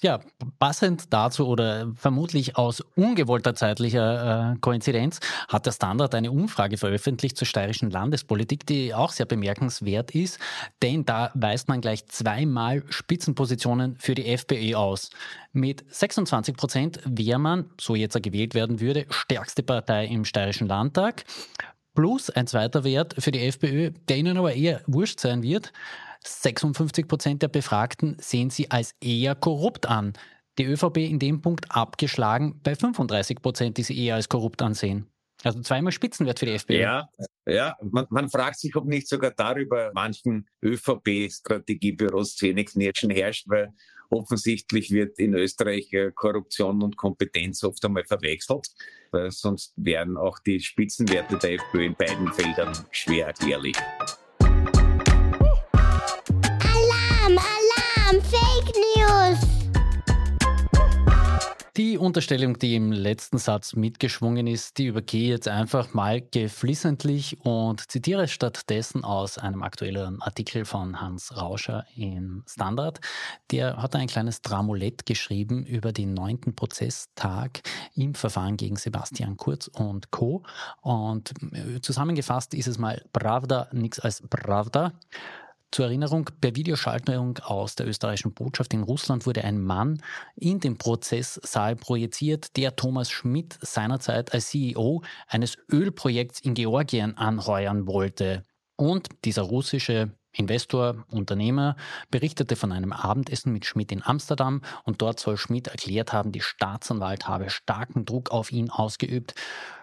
Ja, 0.00 0.20
passend 0.60 1.12
dazu 1.12 1.48
oder 1.48 1.92
vermutlich 1.96 2.56
aus 2.56 2.80
ungewollter 2.94 3.56
zeitlicher 3.56 4.52
äh, 4.52 4.58
Koinzidenz 4.60 5.18
hat 5.48 5.66
der 5.66 5.72
Standard 5.72 6.14
eine 6.14 6.30
Umfrage 6.30 6.76
veröffentlicht 6.76 7.36
zur 7.36 7.48
steirischen 7.48 7.90
Landespolitik, 7.90 8.64
die 8.64 8.94
auch 8.94 9.10
sehr 9.10 9.26
bemerkenswert 9.26 10.14
ist, 10.14 10.38
denn 10.82 11.04
da 11.04 11.32
weist 11.34 11.68
man 11.68 11.80
gleich 11.80 12.06
zweimal 12.06 12.84
Spitzenpositionen 12.90 13.96
für 13.98 14.14
die 14.14 14.26
FPÖ 14.26 14.76
aus. 14.76 15.10
Mit 15.52 15.84
26 15.88 16.56
Prozent 16.56 17.00
wäre 17.04 17.40
man, 17.40 17.68
so 17.80 17.96
jetzt 17.96 18.14
er 18.14 18.20
gewählt 18.20 18.54
werden 18.54 18.80
würde, 18.80 19.06
stärkste 19.10 19.64
Partei 19.64 20.06
im 20.06 20.24
steirischen 20.24 20.68
Landtag. 20.68 21.24
Plus 21.98 22.30
ein 22.30 22.46
zweiter 22.46 22.84
Wert 22.84 23.16
für 23.18 23.32
die 23.32 23.40
FPÖ, 23.40 23.90
der 24.08 24.18
ihnen 24.18 24.38
aber 24.38 24.54
eher 24.54 24.82
wurscht 24.86 25.18
sein 25.18 25.42
wird. 25.42 25.72
56 26.24 27.08
Prozent 27.08 27.42
der 27.42 27.48
Befragten 27.48 28.16
sehen 28.20 28.50
sie 28.50 28.70
als 28.70 28.94
eher 29.00 29.34
korrupt 29.34 29.86
an. 29.86 30.12
Die 30.60 30.64
ÖVP 30.64 30.98
in 30.98 31.18
dem 31.18 31.40
Punkt 31.40 31.74
abgeschlagen 31.74 32.60
bei 32.62 32.76
35 32.76 33.42
Prozent, 33.42 33.78
die 33.78 33.82
sie 33.82 33.98
eher 33.98 34.14
als 34.14 34.28
korrupt 34.28 34.62
ansehen. 34.62 35.08
Also 35.42 35.60
zweimal 35.60 35.90
Spitzenwert 35.90 36.38
für 36.38 36.46
die 36.46 36.52
FPÖ. 36.52 36.78
Ja, 36.78 37.08
ja. 37.48 37.76
Man, 37.82 38.06
man 38.10 38.30
fragt 38.30 38.60
sich, 38.60 38.76
ob 38.76 38.84
nicht 38.84 39.08
sogar 39.08 39.32
darüber 39.32 39.90
manchen 39.92 40.48
ÖVP-Strategiebüros 40.62 42.36
Zähneknirschen 42.36 43.10
herrscht, 43.10 43.48
weil 43.48 43.72
offensichtlich 44.10 44.90
wird 44.90 45.18
in 45.18 45.34
Österreich 45.34 45.92
äh, 45.92 46.12
Korruption 46.14 46.82
und 46.82 46.96
Kompetenz 46.96 47.64
oft 47.64 47.84
einmal 47.84 48.04
verwechselt, 48.04 48.68
sonst 49.28 49.72
wären 49.76 50.18
auch 50.18 50.38
die 50.38 50.60
Spitzenwerte 50.60 51.38
der 51.38 51.54
FPÖ 51.54 51.86
in 51.86 51.94
beiden 51.94 52.30
Feldern 52.32 52.72
schwer 52.90 53.28
erklärlich. 53.28 53.76
Die 61.78 61.96
Unterstellung, 61.96 62.58
die 62.58 62.74
im 62.74 62.90
letzten 62.90 63.38
Satz 63.38 63.76
mitgeschwungen 63.76 64.48
ist, 64.48 64.78
die 64.78 64.86
übergehe 64.86 65.28
jetzt 65.28 65.46
einfach 65.46 65.94
mal 65.94 66.20
geflissentlich 66.20 67.38
und 67.44 67.88
zitiere 67.88 68.26
stattdessen 68.26 69.04
aus 69.04 69.38
einem 69.38 69.62
aktuellen 69.62 70.20
Artikel 70.20 70.64
von 70.64 71.00
Hans 71.00 71.36
Rauscher 71.36 71.86
im 71.94 72.42
Standard. 72.48 72.98
Der 73.52 73.80
hat 73.80 73.94
ein 73.94 74.08
kleines 74.08 74.42
Dramolett 74.42 75.06
geschrieben 75.06 75.64
über 75.64 75.92
den 75.92 76.14
neunten 76.14 76.56
Prozesstag 76.56 77.60
im 77.94 78.16
Verfahren 78.16 78.56
gegen 78.56 78.74
Sebastian 78.74 79.36
Kurz 79.36 79.68
und 79.68 80.10
Co. 80.10 80.42
Und 80.80 81.32
zusammengefasst 81.82 82.54
ist 82.54 82.66
es 82.66 82.78
mal 82.78 83.04
Pravda, 83.12 83.68
nichts 83.70 84.00
als 84.00 84.20
Pravda. 84.28 84.94
Zur 85.70 85.84
Erinnerung, 85.84 86.30
per 86.40 86.56
Videoschaltung 86.56 87.38
aus 87.40 87.74
der 87.74 87.86
österreichischen 87.86 88.32
Botschaft 88.32 88.72
in 88.72 88.82
Russland 88.82 89.26
wurde 89.26 89.44
ein 89.44 89.60
Mann 89.60 90.02
in 90.34 90.60
den 90.60 90.78
Prozesssaal 90.78 91.76
projiziert, 91.76 92.56
der 92.56 92.74
Thomas 92.74 93.10
Schmidt 93.10 93.58
seinerzeit 93.60 94.32
als 94.32 94.48
CEO 94.48 95.02
eines 95.26 95.58
Ölprojekts 95.70 96.40
in 96.40 96.54
Georgien 96.54 97.18
anheuern 97.18 97.86
wollte. 97.86 98.44
Und 98.76 99.08
dieser 99.26 99.42
russische 99.42 100.12
Investor, 100.32 101.04
Unternehmer, 101.10 101.76
berichtete 102.10 102.56
von 102.56 102.72
einem 102.72 102.92
Abendessen 102.92 103.52
mit 103.52 103.66
Schmidt 103.66 103.92
in 103.92 104.02
Amsterdam 104.02 104.62
und 104.84 105.02
dort 105.02 105.20
soll 105.20 105.36
Schmidt 105.36 105.66
erklärt 105.68 106.12
haben, 106.12 106.32
die 106.32 106.40
Staatsanwalt 106.40 107.28
habe 107.28 107.50
starken 107.50 108.04
Druck 108.04 108.30
auf 108.30 108.52
ihn 108.52 108.70
ausgeübt, 108.70 109.34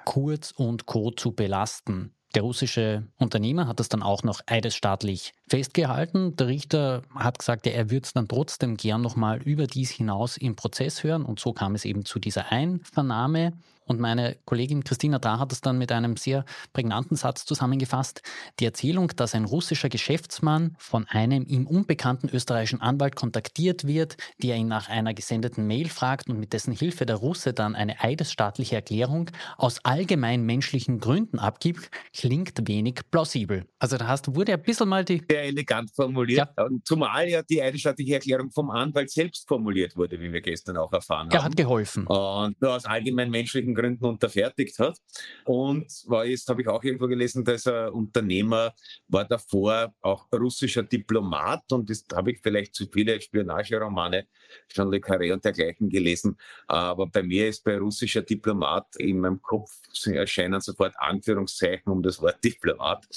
Kurz 0.05 0.51
und 0.51 0.85
Co. 0.85 1.11
zu 1.11 1.31
belasten. 1.31 2.13
Der 2.35 2.43
russische 2.43 3.03
Unternehmer 3.17 3.65
hat 3.65 3.79
das 3.79 3.87
dann 3.87 4.03
auch 4.03 4.23
noch 4.23 4.41
eidesstaatlich 4.45 5.33
festgehalten. 5.47 6.35
Der 6.35 6.47
Richter 6.47 7.03
hat 7.15 7.39
gesagt, 7.39 7.65
er 7.65 7.89
würde 7.89 8.03
es 8.03 8.11
dann 8.11 8.27
trotzdem 8.27 8.75
gern 8.75 9.01
nochmal 9.01 9.41
über 9.41 9.67
dies 9.67 9.89
hinaus 9.89 10.35
im 10.35 10.57
Prozess 10.57 11.05
hören. 11.05 11.23
Und 11.23 11.39
so 11.39 11.53
kam 11.53 11.75
es 11.75 11.85
eben 11.85 12.03
zu 12.03 12.19
dieser 12.19 12.51
Einvernahme. 12.51 13.53
Und 13.85 13.99
meine 13.99 14.37
Kollegin 14.45 14.83
Christina 14.83 15.19
Dra 15.19 15.39
hat 15.39 15.51
es 15.51 15.61
dann 15.61 15.77
mit 15.77 15.91
einem 15.91 16.17
sehr 16.17 16.45
prägnanten 16.73 17.15
Satz 17.15 17.45
zusammengefasst. 17.45 18.21
Die 18.59 18.65
Erzählung, 18.65 19.11
dass 19.15 19.35
ein 19.35 19.45
russischer 19.45 19.89
Geschäftsmann 19.89 20.75
von 20.79 21.07
einem 21.07 21.45
ihm 21.47 21.67
unbekannten 21.67 22.29
österreichischen 22.29 22.81
Anwalt 22.81 23.15
kontaktiert 23.15 23.85
wird, 23.85 24.17
der 24.41 24.55
ihn 24.55 24.67
nach 24.67 24.89
einer 24.89 25.13
gesendeten 25.13 25.67
Mail 25.67 25.89
fragt 25.89 26.29
und 26.29 26.39
mit 26.39 26.53
dessen 26.53 26.73
Hilfe 26.73 27.05
der 27.05 27.17
Russe 27.17 27.53
dann 27.53 27.75
eine 27.75 28.01
eidesstaatliche 28.01 28.75
Erklärung 28.75 29.29
aus 29.57 29.83
allgemein 29.83 30.41
menschlichen 30.41 30.99
Gründen 30.99 31.37
abgibt, 31.37 31.91
klingt 32.13 32.67
wenig 32.67 33.01
plausibel. 33.11 33.65
Also 33.77 33.97
da 33.97 34.07
hast, 34.07 34.35
wurde 34.35 34.53
ein 34.53 34.61
bisschen 34.61 34.89
mal 34.89 35.05
die... 35.05 35.21
Sehr 35.29 35.43
elegant 35.43 35.91
formuliert. 35.95 36.49
Ja. 36.57 36.67
Zumal 36.83 37.29
ja 37.29 37.43
die 37.43 37.61
eidesstaatliche 37.61 38.15
Erklärung 38.15 38.49
vom 38.49 38.71
Anwalt 38.71 39.11
selbst 39.11 39.47
formuliert 39.47 39.95
wurde, 39.95 40.19
wie 40.19 40.33
wir 40.33 40.41
gestern 40.41 40.77
auch 40.77 40.91
erfahren 40.91 41.27
haben. 41.27 41.35
Er 41.35 41.43
hat 41.43 41.55
geholfen. 41.55 42.07
Und 42.07 42.59
nur 42.59 42.73
aus 42.73 42.85
allgemein 42.85 43.29
menschlichen 43.29 43.74
Gründen 43.75 44.05
unterfertigt 44.05 44.79
hat. 44.79 44.97
Und 45.45 45.85
war 46.07 46.25
jetzt, 46.25 46.47
habe 46.49 46.61
ich 46.61 46.67
auch 46.67 46.83
irgendwo 46.83 47.07
gelesen, 47.07 47.43
dass 47.43 47.65
er 47.65 47.93
Unternehmer 47.93 48.73
war 49.07 49.25
davor 49.25 49.93
auch 50.01 50.27
russischer 50.33 50.83
Diplomat 50.83 51.71
und 51.71 51.89
das 51.89 52.05
habe 52.13 52.31
ich 52.31 52.39
vielleicht 52.41 52.75
zu 52.75 52.87
viele 52.91 53.19
Spionageromane, 53.19 54.27
Jean 54.69 54.89
Le 54.89 54.97
Carré 54.97 55.33
und 55.33 55.43
dergleichen 55.43 55.89
gelesen. 55.89 56.37
Aber 56.67 57.07
bei 57.07 57.23
mir 57.23 57.49
ist 57.49 57.63
bei 57.63 57.77
russischer 57.77 58.21
Diplomat 58.21 58.95
in 58.97 59.19
meinem 59.19 59.41
Kopf 59.41 59.71
erscheinen 60.05 60.61
sofort 60.61 60.93
Anführungszeichen 60.97 61.91
um 61.91 62.01
das 62.01 62.21
Wort 62.21 62.43
Diplomat. 62.43 63.07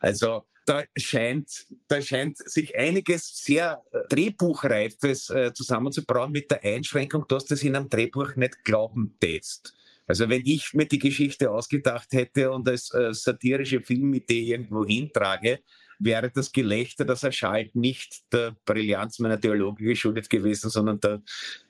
Also 0.00 0.44
da 0.68 0.84
scheint, 0.96 1.66
da 1.88 2.02
scheint 2.02 2.36
sich 2.36 2.76
einiges 2.76 3.42
sehr 3.42 3.82
äh, 3.90 4.00
Drehbuchreifes 4.10 5.30
äh, 5.30 5.52
zusammenzubrauen 5.54 6.30
mit 6.30 6.50
der 6.50 6.62
Einschränkung, 6.62 7.24
dass 7.26 7.46
das 7.46 7.62
in 7.62 7.74
einem 7.74 7.88
Drehbuch 7.88 8.36
nicht 8.36 8.64
glauben 8.64 9.16
tätst. 9.18 9.77
Also 10.08 10.28
wenn 10.28 10.42
ich 10.44 10.72
mir 10.74 10.86
die 10.86 10.98
Geschichte 10.98 11.50
ausgedacht 11.50 12.08
hätte 12.12 12.50
und 12.50 12.68
als 12.68 12.92
äh, 12.94 13.12
satirische 13.12 13.82
Filmidee 13.82 14.42
irgendwo 14.42 14.84
hintrage, 14.84 15.60
wäre 15.98 16.30
das 16.30 16.52
Gelächter, 16.52 17.04
das 17.04 17.22
erschallt, 17.24 17.74
nicht 17.74 18.32
der 18.32 18.56
Brillanz 18.64 19.18
meiner 19.18 19.40
Theologie 19.40 19.84
geschuldet 19.84 20.30
gewesen, 20.30 20.70
sondern 20.70 21.00
der, 21.00 21.22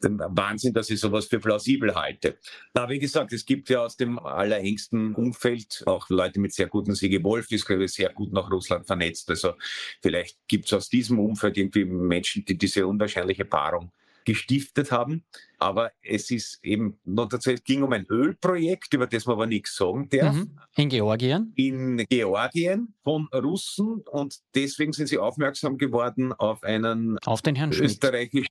dem 0.02 0.18
Wahnsinn, 0.18 0.74
dass 0.74 0.90
ich 0.90 1.00
sowas 1.00 1.26
für 1.26 1.40
plausibel 1.40 1.94
halte. 1.94 2.38
Na, 2.74 2.88
wie 2.88 2.98
gesagt, 2.98 3.32
es 3.32 3.44
gibt 3.44 3.70
ja 3.70 3.84
aus 3.84 3.96
dem 3.96 4.18
allerengsten 4.18 5.14
Umfeld 5.14 5.82
auch 5.86 6.08
Leute 6.10 6.40
mit 6.40 6.52
sehr 6.52 6.68
guten 6.68 6.94
Sigi 6.94 7.22
Wolf, 7.24 7.50
ist 7.50 7.66
glaube 7.66 7.84
ich 7.84 7.92
sehr 7.92 8.12
gut 8.12 8.32
nach 8.32 8.50
Russland 8.50 8.86
vernetzt. 8.86 9.30
Also 9.30 9.54
vielleicht 10.02 10.38
gibt 10.46 10.66
es 10.66 10.72
aus 10.72 10.88
diesem 10.88 11.18
Umfeld 11.18 11.56
irgendwie 11.56 11.84
Menschen, 11.84 12.44
die 12.44 12.58
diese 12.58 12.86
unwahrscheinliche 12.86 13.46
Paarung 13.46 13.90
gestiftet 14.28 14.92
haben. 14.92 15.24
Aber 15.58 15.90
es 16.02 16.30
ist 16.30 16.62
eben 16.62 17.00
noch 17.04 17.28
dazu, 17.28 17.50
es 17.50 17.64
ging 17.64 17.82
um 17.82 17.92
ein 17.92 18.04
Ölprojekt, 18.10 18.92
über 18.92 19.06
das 19.06 19.24
man 19.24 19.36
aber 19.36 19.46
nichts 19.46 19.74
sagen 19.74 20.06
darf. 20.10 20.34
Mhm. 20.34 20.58
In 20.76 20.88
Georgien? 20.90 21.52
In 21.56 21.96
Georgien 22.10 22.94
von 23.02 23.26
Russen 23.32 24.02
und 24.10 24.36
deswegen 24.54 24.92
sind 24.92 25.06
sie 25.06 25.16
aufmerksam 25.16 25.78
geworden 25.78 26.34
auf 26.34 26.62
einen 26.62 27.18
auf 27.24 27.40
den 27.40 27.54
Herrn 27.54 27.72
österreichischen 27.72 28.48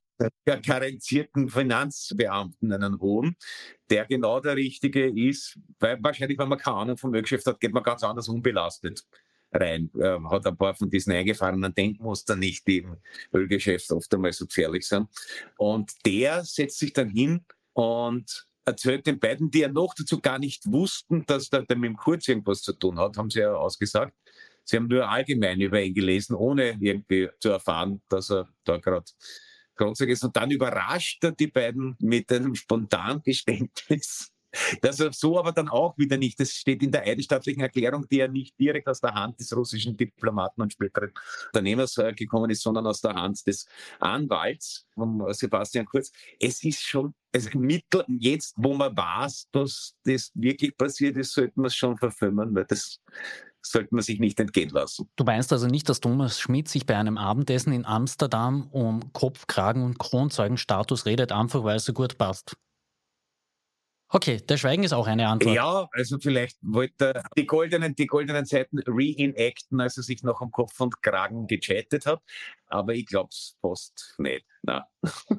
karenzierten 0.64 1.48
Finanzbeamten, 1.48 2.72
einen 2.72 2.98
hohen, 2.98 3.36
der 3.88 4.04
genau 4.06 4.40
der 4.40 4.56
richtige 4.56 5.08
ist, 5.08 5.60
weil 5.78 5.96
wahrscheinlich, 6.02 6.38
wenn 6.38 6.48
man 6.48 6.58
keine 6.58 6.76
Ahnung 6.76 6.96
vom 6.96 7.14
Ölgeschäft 7.14 7.46
hat, 7.46 7.60
geht 7.60 7.72
man 7.72 7.84
ganz 7.84 8.02
anders 8.02 8.28
unbelastet 8.28 9.04
rein. 9.52 9.90
Äh, 9.98 10.18
hat 10.30 10.46
ein 10.46 10.56
paar 10.56 10.74
von 10.74 10.90
diesen 10.90 11.12
eingefahrenen 11.12 11.74
Denkmustern 11.74 12.38
nicht, 12.38 12.66
die 12.66 12.78
im 12.78 12.96
Ölgeschäft 13.32 13.90
oft 13.92 14.12
einmal 14.14 14.32
so 14.32 14.46
gefährlich 14.46 14.86
sind. 14.86 15.08
Und 15.56 15.92
der 16.04 16.44
setzt 16.44 16.78
sich 16.78 16.92
dann 16.92 17.08
hin 17.08 17.44
und 17.72 18.46
erzählt 18.64 19.06
den 19.06 19.18
beiden, 19.18 19.50
die 19.50 19.60
ja 19.60 19.68
noch 19.68 19.94
dazu 19.94 20.20
gar 20.20 20.38
nicht 20.38 20.70
wussten, 20.70 21.24
dass 21.26 21.48
der, 21.48 21.62
der 21.62 21.76
mit 21.76 21.88
dem 21.88 21.96
Kurz 21.96 22.28
irgendwas 22.28 22.62
zu 22.62 22.72
tun 22.72 22.98
hat, 22.98 23.16
haben 23.16 23.30
sie 23.30 23.40
ja 23.40 23.54
ausgesagt. 23.54 24.14
Sie 24.64 24.76
haben 24.76 24.88
nur 24.88 25.08
allgemein 25.08 25.60
über 25.60 25.80
ihn 25.80 25.94
gelesen, 25.94 26.34
ohne 26.34 26.76
irgendwie 26.80 27.30
zu 27.40 27.48
erfahren, 27.48 28.02
dass 28.10 28.30
er 28.30 28.48
da 28.64 28.76
gerade 28.76 29.10
Grundsatz 29.78 30.08
ist. 30.08 30.24
Und 30.24 30.36
dann 30.36 30.50
überrascht 30.50 31.24
er 31.24 31.32
die 31.32 31.46
beiden 31.46 31.96
mit 32.00 32.30
einem 32.30 32.54
spontanen 32.54 33.22
Geständnis 33.22 34.30
das 34.80 34.96
so 34.96 35.38
aber 35.38 35.52
dann 35.52 35.68
auch 35.68 35.96
wieder 35.98 36.16
nicht. 36.16 36.38
Das 36.40 36.52
steht 36.52 36.82
in 36.82 36.90
der 36.90 37.02
eidesstattlichen 37.02 37.62
Erklärung, 37.62 38.06
die 38.08 38.16
ja 38.16 38.28
nicht 38.28 38.58
direkt 38.58 38.88
aus 38.88 39.00
der 39.00 39.14
Hand 39.14 39.38
des 39.40 39.54
russischen 39.54 39.96
Diplomaten 39.96 40.62
und 40.62 40.72
späteren 40.72 41.12
Unternehmers 41.46 41.96
äh, 41.98 42.12
gekommen 42.12 42.50
ist, 42.50 42.62
sondern 42.62 42.86
aus 42.86 43.00
der 43.00 43.14
Hand 43.14 43.46
des 43.46 43.66
Anwalts 44.00 44.86
von 44.94 45.32
Sebastian 45.32 45.86
Kurz. 45.86 46.10
Es 46.40 46.62
ist 46.64 46.82
schon, 46.82 47.14
also 47.32 47.58
mittel, 47.58 48.04
jetzt, 48.08 48.54
wo 48.56 48.74
man 48.74 48.96
weiß, 48.96 49.48
dass 49.52 49.94
das 50.04 50.30
wirklich 50.34 50.76
passiert 50.76 51.16
ist, 51.16 51.32
sollte 51.32 51.52
man 51.56 51.66
es 51.66 51.76
schon 51.76 51.96
verfilmen, 51.96 52.54
weil 52.54 52.64
das 52.64 53.00
sollte 53.62 53.94
man 53.94 54.02
sich 54.02 54.18
nicht 54.18 54.40
entgehen 54.40 54.70
lassen. 54.70 55.08
Du 55.16 55.24
meinst 55.24 55.52
also 55.52 55.66
nicht, 55.66 55.88
dass 55.88 56.00
Thomas 56.00 56.40
Schmidt 56.40 56.68
sich 56.68 56.86
bei 56.86 56.96
einem 56.96 57.18
Abendessen 57.18 57.72
in 57.72 57.84
Amsterdam 57.84 58.68
um 58.70 59.12
Kopf, 59.12 59.46
Kragen 59.46 59.82
und 59.82 59.98
Kronzeugenstatus 59.98 61.06
redet, 61.06 61.32
einfach 61.32 61.64
weil 61.64 61.76
es 61.76 61.84
so 61.84 61.92
gut 61.92 62.16
passt? 62.18 62.56
Okay, 64.10 64.38
der 64.38 64.56
Schweigen 64.56 64.84
ist 64.84 64.94
auch 64.94 65.06
eine 65.06 65.28
Antwort. 65.28 65.54
Ja, 65.54 65.86
also 65.92 66.18
vielleicht 66.18 66.56
wollte 66.62 67.14
er 67.14 67.22
die 67.36 67.46
goldenen, 67.46 67.94
die 67.94 68.06
goldenen 68.06 68.46
Zeiten 68.46 68.78
reenacten, 68.78 69.80
als 69.80 69.98
er 69.98 70.02
sich 70.02 70.22
noch 70.22 70.40
am 70.40 70.50
Kopf 70.50 70.80
und 70.80 71.02
Kragen 71.02 71.46
gechattet 71.46 72.06
hat. 72.06 72.22
Aber 72.68 72.94
ich 72.94 73.06
glaube 73.06 73.28
es 73.30 73.56
fast 73.60 74.14
nicht. 74.18 74.46
Na. 74.62 74.86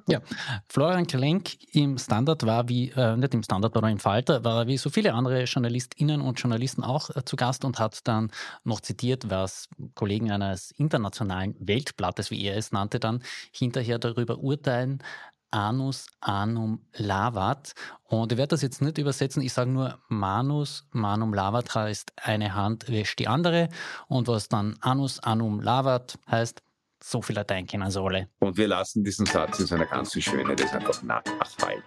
Ja, 0.08 0.22
Florian 0.70 1.08
Klenk 1.08 1.58
im 1.74 1.98
Standard 1.98 2.46
war 2.46 2.70
wie, 2.70 2.90
äh, 2.92 3.18
nicht 3.18 3.34
im 3.34 3.44
Standard, 3.44 3.76
aber 3.76 3.90
im 3.90 4.00
Falter, 4.00 4.44
war 4.44 4.68
wie 4.68 4.78
so 4.78 4.90
viele 4.90 5.14
andere 5.14 5.44
JournalistInnen 5.44 6.22
und 6.22 6.40
Journalisten 6.40 6.84
auch 6.84 7.10
äh, 7.16 7.26
zu 7.26 7.36
Gast 7.36 7.66
und 7.66 7.80
hat 7.80 8.08
dann 8.08 8.32
noch 8.64 8.82
zitiert, 8.82 9.30
was 9.30 9.68
Kollegen 9.96 10.32
eines 10.32 10.72
internationalen 10.72 11.56
Weltblattes, 11.60 12.32
wie 12.32 12.44
er 12.44 12.58
es 12.58 12.72
nannte, 12.72 13.00
dann 13.00 13.24
hinterher 13.52 14.00
darüber 14.00 14.38
urteilen, 14.38 15.04
Anus 15.52 16.08
anum 16.22 16.86
lavat. 16.94 17.74
Und 18.04 18.32
ich 18.32 18.38
werde 18.38 18.50
das 18.50 18.62
jetzt 18.62 18.82
nicht 18.82 18.98
übersetzen, 18.98 19.42
ich 19.42 19.54
sage 19.54 19.70
nur 19.70 20.00
Manus 20.08 20.88
manum 20.92 21.34
lavat 21.34 21.74
heißt 21.76 22.14
eine 22.18 22.56
Hand 22.56 22.90
wäscht 22.90 23.20
die 23.20 23.28
andere. 23.28 23.70
Und 24.08 24.28
was 24.28 24.50
dann 24.50 24.78
Anus 24.82 25.20
anum 25.20 25.60
lavat 25.62 26.18
heißt, 26.30 26.62
so 27.02 27.22
viel 27.22 27.36
Latein 27.36 27.66
kennen 27.66 27.90
sie 27.90 28.02
alle. 28.02 28.28
Und 28.40 28.58
wir 28.58 28.68
lassen 28.68 29.04
diesen 29.04 29.26
Satz 29.26 29.60
in 29.60 29.68
seiner 29.68 29.86
ganzen 29.86 30.22
Schöne 30.22 30.56
das 30.56 30.74
einfach 30.74 31.02
nachfallen. 31.02 31.82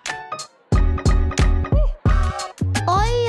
Oi, 2.88 3.21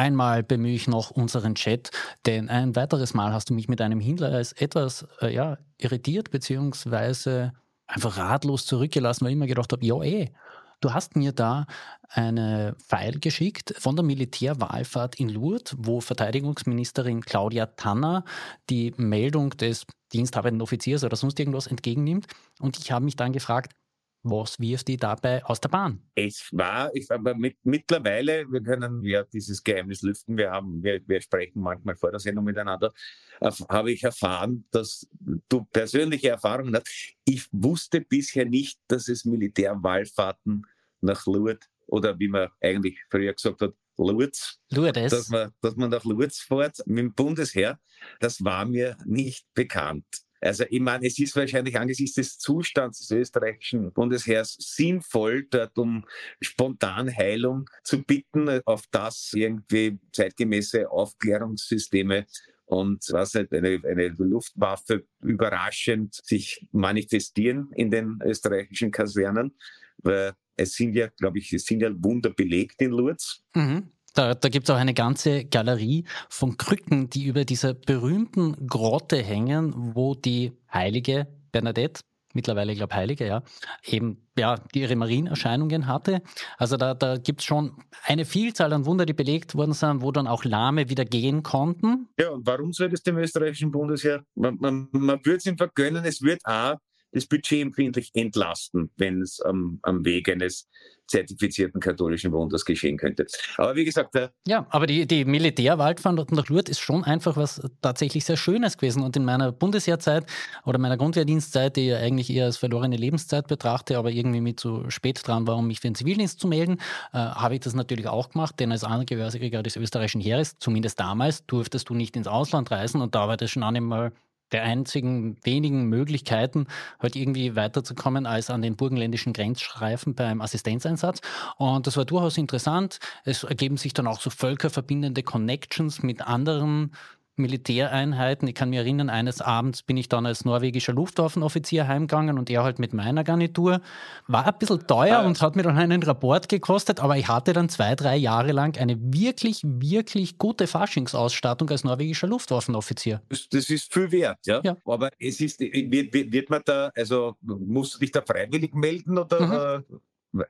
Einmal 0.00 0.42
bemühe 0.42 0.72
ich 0.72 0.88
noch 0.88 1.10
unseren 1.10 1.54
Chat, 1.54 1.90
denn 2.24 2.48
ein 2.48 2.74
weiteres 2.74 3.12
Mal 3.12 3.34
hast 3.34 3.50
du 3.50 3.54
mich 3.54 3.68
mit 3.68 3.82
einem 3.82 4.00
Hinweis 4.00 4.52
etwas 4.52 5.06
äh, 5.20 5.30
ja, 5.30 5.58
irritiert 5.76 6.30
beziehungsweise 6.30 7.52
einfach 7.86 8.16
ratlos 8.16 8.64
zurückgelassen, 8.64 9.26
weil 9.26 9.32
ich 9.32 9.36
mir 9.36 9.46
gedacht 9.46 9.74
habe, 9.74 9.84
ja 9.84 10.02
eh, 10.02 10.32
du 10.80 10.94
hast 10.94 11.16
mir 11.16 11.32
da 11.32 11.66
eine 12.08 12.76
File 12.78 13.20
geschickt 13.20 13.74
von 13.76 13.94
der 13.94 14.02
Militärwahlfahrt 14.02 15.20
in 15.20 15.28
Lourdes, 15.28 15.76
wo 15.76 16.00
Verteidigungsministerin 16.00 17.20
Claudia 17.20 17.66
Tanner 17.66 18.24
die 18.70 18.94
Meldung 18.96 19.50
des 19.50 19.84
diensthabenden 20.14 20.62
Offiziers 20.62 21.04
oder 21.04 21.16
sonst 21.16 21.38
irgendwas 21.38 21.66
entgegennimmt. 21.66 22.26
Und 22.58 22.78
ich 22.78 22.90
habe 22.90 23.04
mich 23.04 23.16
dann 23.16 23.34
gefragt, 23.34 23.74
was 24.22 24.60
wirft 24.60 24.88
die 24.88 24.96
dabei 24.96 25.44
aus 25.44 25.60
der 25.60 25.70
Bahn? 25.70 26.02
Es 26.14 26.48
war, 26.52 26.94
ich, 26.94 27.10
aber 27.10 27.34
mit, 27.34 27.56
mittlerweile, 27.62 28.50
wir 28.50 28.62
können 28.62 29.02
ja 29.02 29.24
dieses 29.24 29.62
Geheimnis 29.62 30.02
lüften, 30.02 30.36
wir 30.36 30.50
haben, 30.50 30.82
wir, 30.82 31.00
wir 31.06 31.20
sprechen 31.20 31.62
manchmal 31.62 31.96
vor 31.96 32.10
der 32.10 32.20
Sendung 32.20 32.44
miteinander, 32.44 32.92
habe 33.40 33.92
ich 33.92 34.02
erfahren, 34.02 34.66
dass 34.70 35.08
du 35.48 35.64
persönliche 35.64 36.28
Erfahrungen 36.28 36.74
hast. 36.74 36.88
Ich 37.24 37.46
wusste 37.52 38.02
bisher 38.02 38.44
nicht, 38.44 38.78
dass 38.88 39.08
es 39.08 39.24
Militärwallfahrten 39.24 40.66
nach 41.00 41.24
Lourdes 41.26 41.66
oder 41.86 42.18
wie 42.18 42.28
man 42.28 42.48
eigentlich 42.60 42.98
früher 43.10 43.32
gesagt 43.32 43.62
hat, 43.62 43.74
Lourdes, 43.96 44.58
Lourdes. 44.70 45.10
Dass, 45.10 45.28
man, 45.28 45.52
dass 45.60 45.76
man 45.76 45.90
nach 45.90 46.04
Lourdes 46.04 46.40
fährt 46.40 46.78
mit 46.86 46.98
dem 46.98 47.14
Bundesheer, 47.14 47.78
das 48.18 48.42
war 48.42 48.64
mir 48.64 48.96
nicht 49.04 49.46
bekannt. 49.54 50.06
Also 50.40 50.64
ich 50.68 50.80
meine, 50.80 51.06
es 51.06 51.18
ist 51.18 51.36
wahrscheinlich 51.36 51.78
angesichts 51.78 52.14
des 52.14 52.38
Zustands 52.38 53.00
des 53.00 53.10
österreichischen 53.10 53.92
Bundesheers 53.92 54.56
sinnvoll, 54.58 55.46
dort 55.50 55.76
um 55.78 56.04
Spontanheilung 56.40 57.68
zu 57.84 58.02
bitten, 58.02 58.60
auf 58.64 58.84
das 58.90 59.32
irgendwie 59.34 59.98
zeitgemäße 60.12 60.90
Aufklärungssysteme 60.90 62.26
und 62.64 63.04
was 63.10 63.34
halt 63.34 63.52
eine, 63.52 63.80
eine 63.84 64.08
Luftwaffe 64.08 65.04
überraschend 65.22 66.14
sich 66.14 66.66
manifestieren 66.72 67.70
in 67.74 67.90
den 67.90 68.18
österreichischen 68.24 68.92
Kasernen, 68.92 69.54
weil 69.98 70.32
es 70.56 70.74
sind 70.74 70.94
ja, 70.94 71.08
glaube 71.08 71.38
ich, 71.38 71.52
es 71.52 71.64
sind 71.64 71.80
ja 71.80 71.90
Wunder 71.92 72.30
belegt 72.30 72.80
in 72.80 72.92
Lourdes. 72.92 73.42
Mhm. 73.54 73.90
Da, 74.14 74.34
da 74.34 74.48
gibt 74.48 74.68
es 74.68 74.74
auch 74.74 74.78
eine 74.78 74.94
ganze 74.94 75.44
Galerie 75.44 76.04
von 76.28 76.56
Krücken, 76.56 77.10
die 77.10 77.24
über 77.24 77.44
dieser 77.44 77.74
berühmten 77.74 78.66
Grotte 78.66 79.22
hängen, 79.22 79.94
wo 79.94 80.14
die 80.14 80.52
heilige 80.72 81.26
Bernadette 81.52 82.02
mittlerweile, 82.34 82.74
glaube, 82.74 82.94
Heilige, 82.94 83.26
ja, 83.26 83.42
eben 83.84 84.28
ja, 84.38 84.56
ihre 84.72 84.96
Marienerscheinungen 84.96 85.86
hatte. 85.86 86.22
Also 86.58 86.76
da, 86.76 86.94
da 86.94 87.16
gibt 87.16 87.40
es 87.40 87.46
schon 87.46 87.72
eine 88.04 88.24
Vielzahl 88.24 88.72
an 88.72 88.86
Wunder, 88.86 89.06
die 89.06 89.12
belegt 89.12 89.54
worden 89.54 89.72
sind, 89.72 90.02
wo 90.02 90.12
dann 90.12 90.26
auch 90.26 90.44
Lahme 90.44 90.88
wieder 90.88 91.04
gehen 91.04 91.42
konnten. 91.42 92.08
Ja, 92.18 92.30
und 92.30 92.46
warum 92.46 92.72
soll 92.72 92.88
das 92.88 93.02
dem 93.02 93.18
österreichischen 93.18 93.70
Bundesheer? 93.70 94.22
Man, 94.34 94.56
man, 94.60 94.88
man 94.92 95.18
würde 95.24 95.38
es 95.38 95.46
ihm 95.46 95.58
vergönnen, 95.58 96.04
es 96.04 96.22
wird 96.22 96.40
auch 96.44 96.76
das 97.12 97.26
Budget 97.26 97.62
empfindlich 97.62 98.10
entlasten, 98.14 98.90
wenn 98.96 99.22
es 99.22 99.40
ähm, 99.46 99.78
am 99.82 100.04
Weg 100.04 100.28
eines 100.28 100.68
zertifizierten 101.10 101.80
katholischen 101.80 102.30
Wunders 102.32 102.64
geschehen 102.64 102.96
könnte. 102.96 103.26
Aber 103.56 103.74
wie 103.74 103.84
gesagt, 103.84 104.14
ja, 104.46 104.66
aber 104.70 104.86
die, 104.86 105.06
die 105.06 105.24
Militärwaldfahrt 105.24 106.30
nach 106.30 106.48
Lourdes 106.48 106.70
ist 106.70 106.78
schon 106.78 107.02
einfach 107.04 107.36
was 107.36 107.60
tatsächlich 107.82 108.24
sehr 108.24 108.36
Schönes 108.36 108.78
gewesen. 108.78 109.02
Und 109.02 109.16
in 109.16 109.24
meiner 109.24 109.50
Bundesheerzeit 109.50 110.24
oder 110.64 110.78
meiner 110.78 110.96
Grundwehrdienstzeit, 110.96 111.76
die 111.76 111.90
ich 111.90 111.96
eigentlich 111.96 112.30
eher 112.30 112.44
als 112.44 112.58
verlorene 112.58 112.96
Lebenszeit 112.96 113.48
betrachte, 113.48 113.98
aber 113.98 114.10
irgendwie 114.10 114.40
mit 114.40 114.60
zu 114.60 114.88
spät 114.88 115.20
dran 115.26 115.46
war, 115.46 115.56
um 115.56 115.66
mich 115.66 115.80
für 115.80 115.88
den 115.88 115.96
Zivildienst 115.96 116.38
zu 116.38 116.46
melden, 116.46 116.78
äh, 117.12 117.18
habe 117.18 117.54
ich 117.54 117.60
das 117.60 117.74
natürlich 117.74 118.06
auch 118.06 118.30
gemacht, 118.30 118.60
denn 118.60 118.70
als 118.70 118.84
Angehöriger 118.84 119.62
des 119.62 119.76
österreichischen 119.76 120.20
Heeres, 120.20 120.56
zumindest 120.60 121.00
damals, 121.00 121.44
durftest 121.46 121.88
du 121.88 121.94
nicht 121.94 122.14
ins 122.14 122.28
Ausland 122.28 122.70
reisen 122.70 123.00
und 123.00 123.16
da 123.16 123.26
war 123.26 123.36
das 123.36 123.50
schon 123.50 123.64
einmal 123.64 124.12
der 124.52 124.62
einzigen 124.62 125.36
wenigen 125.42 125.84
Möglichkeiten, 125.84 126.66
halt 126.98 127.16
irgendwie 127.16 127.56
weiterzukommen 127.56 128.26
als 128.26 128.50
an 128.50 128.62
den 128.62 128.76
burgenländischen 128.76 129.32
Grenzstreifen 129.32 130.14
beim 130.14 130.40
Assistenzeinsatz. 130.40 131.20
Und 131.56 131.86
das 131.86 131.96
war 131.96 132.04
durchaus 132.04 132.38
interessant. 132.38 132.98
Es 133.24 133.44
ergeben 133.44 133.76
sich 133.76 133.92
dann 133.92 134.06
auch 134.06 134.20
so 134.20 134.30
völkerverbindende 134.30 135.22
Connections 135.22 136.02
mit 136.02 136.22
anderen 136.22 136.92
Militäreinheiten. 137.36 138.46
Ich 138.48 138.54
kann 138.54 138.70
mich 138.70 138.78
erinnern, 138.78 139.10
eines 139.10 139.40
Abends 139.40 139.82
bin 139.82 139.96
ich 139.96 140.08
dann 140.08 140.26
als 140.26 140.44
norwegischer 140.44 140.92
Luftwaffenoffizier 140.92 141.88
heimgegangen 141.88 142.38
und 142.38 142.50
er 142.50 142.62
halt 142.62 142.78
mit 142.78 142.92
meiner 142.92 143.24
Garnitur. 143.24 143.80
War 144.26 144.46
ein 144.46 144.58
bisschen 144.58 144.86
teuer 144.86 145.18
ah. 145.18 145.26
und 145.26 145.40
hat 145.40 145.56
mir 145.56 145.62
dann 145.62 145.78
einen 145.78 146.02
Rapport 146.02 146.48
gekostet, 146.48 147.00
aber 147.00 147.16
ich 147.16 147.28
hatte 147.28 147.52
dann 147.52 147.68
zwei, 147.68 147.94
drei 147.94 148.16
Jahre 148.16 148.52
lang 148.52 148.78
eine 148.78 148.96
wirklich, 149.00 149.62
wirklich 149.64 150.38
gute 150.38 150.66
Faschingsausstattung 150.66 151.70
als 151.70 151.84
norwegischer 151.84 152.26
Luftwaffenoffizier. 152.26 153.22
Das, 153.28 153.48
das 153.48 153.70
ist 153.70 153.92
viel 153.92 154.12
wert, 154.12 154.38
ja? 154.46 154.60
ja. 154.62 154.76
Aber 154.84 155.10
es 155.18 155.40
ist, 155.40 155.60
wird, 155.60 156.12
wird 156.12 156.50
man 156.50 156.62
da, 156.64 156.90
also 156.94 157.36
musst 157.40 157.94
du 157.94 157.98
dich 158.00 158.12
da 158.12 158.22
freiwillig 158.22 158.74
melden 158.74 159.18
oder? 159.18 159.84
Mhm. 159.88 160.00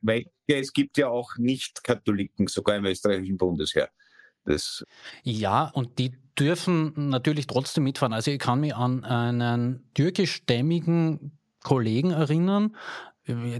Weil 0.02 0.26
ja, 0.46 0.56
es 0.58 0.72
gibt 0.72 0.98
ja 0.98 1.08
auch 1.08 1.36
Nicht-Katholiken, 1.38 2.48
sogar 2.48 2.76
im 2.76 2.84
österreichischen 2.84 3.38
Bundesheer. 3.38 3.88
Das 4.44 4.84
ja, 5.22 5.70
und 5.74 5.98
die 5.98 6.12
dürfen 6.40 6.92
natürlich 7.10 7.46
trotzdem 7.46 7.84
mitfahren. 7.84 8.12
Also 8.12 8.30
ich 8.30 8.38
kann 8.38 8.60
mich 8.60 8.74
an 8.74 9.04
einen 9.04 9.90
türkischstämmigen 9.94 11.38
Kollegen 11.62 12.10
erinnern, 12.10 12.74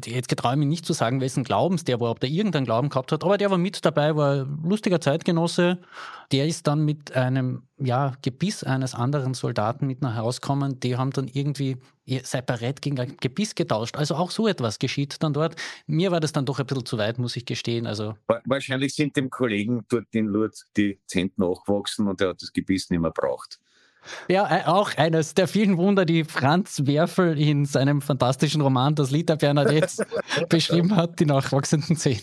jetzt 0.04 0.28
getraue 0.28 0.52
ich 0.52 0.59
mich 0.59 0.68
nicht 0.68 0.87
zu 0.87 0.92
sagen, 0.92 1.20
wessen 1.20 1.44
Glaubens 1.44 1.85
der 1.85 2.00
war, 2.00 2.11
ob 2.11 2.20
der 2.20 2.30
irgendeinen 2.30 2.64
Glauben 2.64 2.88
gehabt 2.88 3.12
hat, 3.12 3.24
aber 3.24 3.38
der 3.38 3.50
war 3.50 3.59
mit 3.59 3.85
dabei, 3.85 4.16
war 4.16 4.44
ein 4.44 4.62
lustiger 4.64 5.00
Zeitgenosse. 5.00 5.78
Der 6.33 6.46
ist 6.46 6.66
dann 6.66 6.85
mit 6.85 7.16
einem 7.16 7.62
ja, 7.78 8.14
Gebiss 8.22 8.62
eines 8.62 8.94
anderen 8.94 9.35
Soldaten 9.35 9.87
mit 9.87 10.02
nach 10.02 10.16
Hause. 10.16 10.40
Die 10.83 10.96
haben 10.96 11.11
dann 11.11 11.28
irgendwie 11.28 11.76
separat 12.22 12.83
gegen 12.83 12.98
ein 13.00 13.16
Gebiss 13.20 13.54
getauscht. 13.54 13.96
Also 13.96 14.14
auch 14.14 14.30
so 14.30 14.46
etwas 14.46 14.78
geschieht 14.78 15.22
dann 15.22 15.33
dort. 15.33 15.56
Mir 15.87 16.11
war 16.11 16.20
das 16.20 16.33
dann 16.33 16.46
doch 16.46 16.59
ein 16.59 16.66
bisschen 16.66 16.87
zu 16.87 16.98
weit, 16.98 17.18
muss 17.18 17.37
ich 17.37 17.44
gestehen. 17.44 17.87
Also 17.87 18.14
Wahrscheinlich 18.44 18.94
sind 18.94 19.16
dem 19.16 19.30
Kollegen 19.30 19.85
dort 19.88 20.06
in 20.12 20.26
Lourdes 20.26 20.66
die 20.76 21.00
Zent 21.06 21.38
nachgewachsen 21.38 22.09
und 22.09 22.20
er 22.20 22.30
hat 22.30 22.42
das 22.42 22.52
Gebiss 22.52 22.90
nicht 22.90 23.00
mehr 23.00 23.11
braucht. 23.11 23.59
Ja, 24.28 24.60
äh, 24.60 24.64
auch 24.64 24.96
eines 24.96 25.34
der 25.34 25.48
vielen 25.48 25.76
Wunder, 25.76 26.04
die 26.04 26.24
Franz 26.24 26.82
Werfel 26.86 27.38
in 27.38 27.64
seinem 27.64 28.00
fantastischen 28.00 28.60
Roman 28.60 28.94
Das 28.94 29.10
Lied 29.10 29.28
der 29.28 29.36
Bernadette 29.36 30.06
beschrieben 30.48 30.96
hat, 30.96 31.20
die 31.20 31.26
nachwachsenden 31.26 31.96
Zehen. 31.96 32.22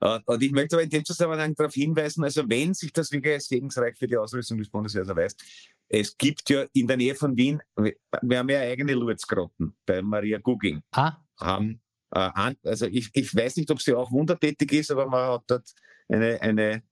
Und 0.00 0.42
ich 0.42 0.52
möchte 0.52 0.76
aber 0.76 0.82
in 0.82 0.90
dem 0.90 1.04
Zusammenhang 1.04 1.54
darauf 1.54 1.74
hinweisen, 1.74 2.24
also 2.24 2.48
wenn 2.48 2.74
sich 2.74 2.92
das 2.92 3.10
wirklich 3.12 3.34
als 3.34 3.48
segensreich 3.48 3.96
für 3.96 4.06
die 4.06 4.16
Ausrüstung 4.16 4.58
des 4.58 4.68
Bundesheers 4.68 5.08
erweist, 5.08 5.42
es 5.88 6.16
gibt 6.16 6.48
ja 6.50 6.64
in 6.72 6.86
der 6.86 6.96
Nähe 6.96 7.14
von 7.14 7.36
Wien, 7.36 7.60
wir 7.76 8.38
haben 8.38 8.48
ja 8.48 8.60
eigene 8.60 8.94
Lourdes-Grotten 8.94 9.74
bei 9.84 10.00
Maria 10.02 10.38
Guging. 10.38 10.82
Ah. 10.92 11.16
Haben, 11.38 11.80
äh, 12.12 12.30
also 12.64 12.86
ich, 12.86 13.10
ich 13.12 13.34
weiß 13.34 13.56
nicht, 13.56 13.70
ob 13.70 13.80
sie 13.80 13.94
auch 13.94 14.12
wundertätig 14.12 14.72
ist, 14.72 14.90
aber 14.90 15.06
man 15.06 15.32
hat 15.32 15.42
dort 15.48 15.72
eine, 16.08 16.40
eine 16.40 16.82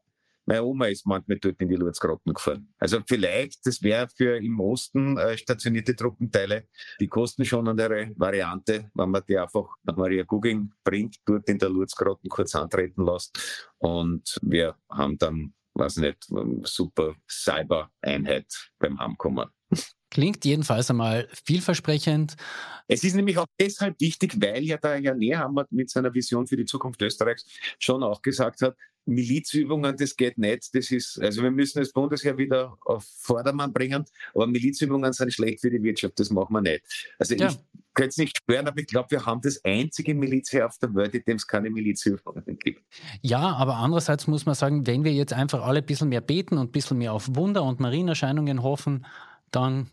meine 0.48 0.64
Oma 0.64 0.86
ist 0.86 1.06
manchmal 1.06 1.38
dort 1.38 1.60
in 1.60 1.68
die 1.68 1.76
Lourdes-Grotten 1.76 2.32
gefahren. 2.32 2.72
Also 2.78 3.00
vielleicht, 3.06 3.66
das 3.66 3.82
wäre 3.82 4.08
für 4.08 4.38
im 4.38 4.58
Osten 4.58 5.18
äh, 5.18 5.36
stationierte 5.36 5.94
Truppenteile, 5.94 6.68
die 6.98 7.06
kosten 7.06 7.44
schon 7.44 7.68
eine 7.68 8.14
Variante, 8.16 8.90
wenn 8.94 9.10
man 9.10 9.22
die 9.28 9.36
einfach 9.36 9.76
nach 9.82 9.96
Maria 9.96 10.22
Guging 10.22 10.72
bringt, 10.82 11.16
dort 11.26 11.46
in 11.50 11.58
der 11.58 11.68
Lourdes-Grotten 11.68 12.30
kurz 12.30 12.54
antreten 12.54 13.04
lässt. 13.04 13.68
Und 13.76 14.38
wir 14.40 14.74
haben 14.90 15.18
dann, 15.18 15.52
weiß 15.74 15.98
nicht, 15.98 16.26
super 16.64 17.14
Cyber-Einheit 17.28 18.70
beim 18.78 18.98
Heimkommen. 18.98 19.50
Klingt 20.10 20.46
jedenfalls 20.46 20.88
einmal 20.88 21.28
vielversprechend. 21.44 22.36
Es 22.86 23.04
ist 23.04 23.14
nämlich 23.14 23.36
auch 23.36 23.46
deshalb 23.60 24.00
wichtig, 24.00 24.40
weil 24.40 24.64
ja 24.64 24.78
der 24.78 24.98
Herr 25.02 25.14
Nehammer 25.14 25.66
mit 25.68 25.90
seiner 25.90 26.14
Vision 26.14 26.46
für 26.46 26.56
die 26.56 26.64
Zukunft 26.64 27.02
Österreichs 27.02 27.44
schon 27.78 28.02
auch 28.02 28.22
gesagt 28.22 28.62
hat, 28.62 28.74
Milizübungen, 29.08 29.96
das 29.96 30.14
geht 30.16 30.38
nicht. 30.38 30.74
Das 30.74 30.90
ist, 30.90 31.20
also 31.20 31.42
wir 31.42 31.50
müssen 31.50 31.78
das 31.78 31.92
Bundesheer 31.92 32.36
wieder 32.36 32.76
auf 32.84 33.04
Vordermann 33.20 33.72
bringen, 33.72 34.04
aber 34.34 34.46
Milizübungen 34.46 35.12
sind 35.12 35.32
schlecht 35.32 35.60
für 35.60 35.70
die 35.70 35.82
Wirtschaft, 35.82 36.20
das 36.20 36.30
machen 36.30 36.52
wir 36.52 36.60
nicht. 36.60 36.82
Also 37.18 37.34
ja. 37.34 37.48
ich 37.48 37.56
könnte 37.94 38.10
es 38.10 38.16
nicht 38.18 38.36
spüren, 38.36 38.68
aber 38.68 38.78
ich 38.78 38.86
glaube, 38.86 39.10
wir 39.10 39.24
haben 39.24 39.40
das 39.40 39.64
einzige 39.64 40.14
Milizheer 40.14 40.66
auf 40.66 40.78
der 40.78 40.94
Welt, 40.94 41.14
in 41.14 41.22
dem 41.26 41.36
es 41.36 41.46
keine 41.46 41.70
Milizübungen 41.70 42.58
gibt. 42.58 42.82
Ja, 43.22 43.54
aber 43.56 43.76
andererseits 43.76 44.26
muss 44.26 44.46
man 44.46 44.54
sagen, 44.54 44.86
wenn 44.86 45.04
wir 45.04 45.12
jetzt 45.12 45.32
einfach 45.32 45.62
alle 45.62 45.80
ein 45.80 45.86
bisschen 45.86 46.10
mehr 46.10 46.20
beten 46.20 46.58
und 46.58 46.68
ein 46.68 46.72
bisschen 46.72 46.98
mehr 46.98 47.14
auf 47.14 47.34
Wunder 47.34 47.64
und 47.64 47.80
Marienerscheinungen 47.80 48.62
hoffen, 48.62 49.06
dann 49.50 49.90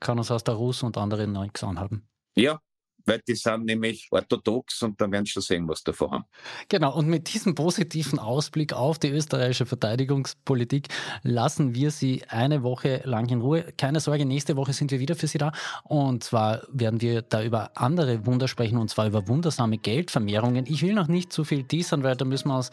kann 0.00 0.18
uns 0.18 0.30
aus 0.30 0.44
der 0.44 0.54
Russ 0.54 0.82
und 0.82 0.96
anderen 0.96 1.32
nichts 1.32 1.64
anhaben. 1.64 2.06
Ja, 2.36 2.60
weil 3.06 3.20
die 3.26 3.34
sind 3.34 3.64
nämlich 3.64 4.08
orthodox 4.10 4.82
und 4.82 5.00
dann 5.00 5.12
werden 5.12 5.24
sie 5.24 5.32
schon 5.32 5.42
sehen, 5.42 5.68
was 5.68 5.82
davon 5.82 6.10
haben. 6.10 6.24
Genau, 6.68 6.96
und 6.96 7.08
mit 7.08 7.32
diesem 7.32 7.54
positiven 7.54 8.18
Ausblick 8.18 8.72
auf 8.72 8.98
die 8.98 9.08
österreichische 9.08 9.66
Verteidigungspolitik 9.66 10.88
lassen 11.22 11.74
wir 11.74 11.90
Sie 11.90 12.22
eine 12.28 12.62
Woche 12.62 13.02
lang 13.04 13.28
in 13.28 13.40
Ruhe. 13.40 13.72
Keine 13.76 14.00
Sorge, 14.00 14.24
nächste 14.24 14.56
Woche 14.56 14.72
sind 14.72 14.90
wir 14.90 15.00
wieder 15.00 15.14
für 15.14 15.26
Sie 15.26 15.38
da. 15.38 15.52
Und 15.84 16.24
zwar 16.24 16.62
werden 16.70 17.00
wir 17.00 17.22
da 17.22 17.42
über 17.42 17.72
andere 17.74 18.26
Wunder 18.26 18.48
sprechen, 18.48 18.78
und 18.78 18.88
zwar 18.88 19.06
über 19.06 19.28
wundersame 19.28 19.78
Geldvermehrungen. 19.78 20.66
Ich 20.66 20.82
will 20.82 20.94
noch 20.94 21.08
nicht 21.08 21.32
zu 21.32 21.44
viel 21.44 21.64
teasern, 21.64 22.02
weil 22.02 22.16
da 22.16 22.24
müssen 22.24 22.48
wir 22.48 22.56
uns 22.56 22.70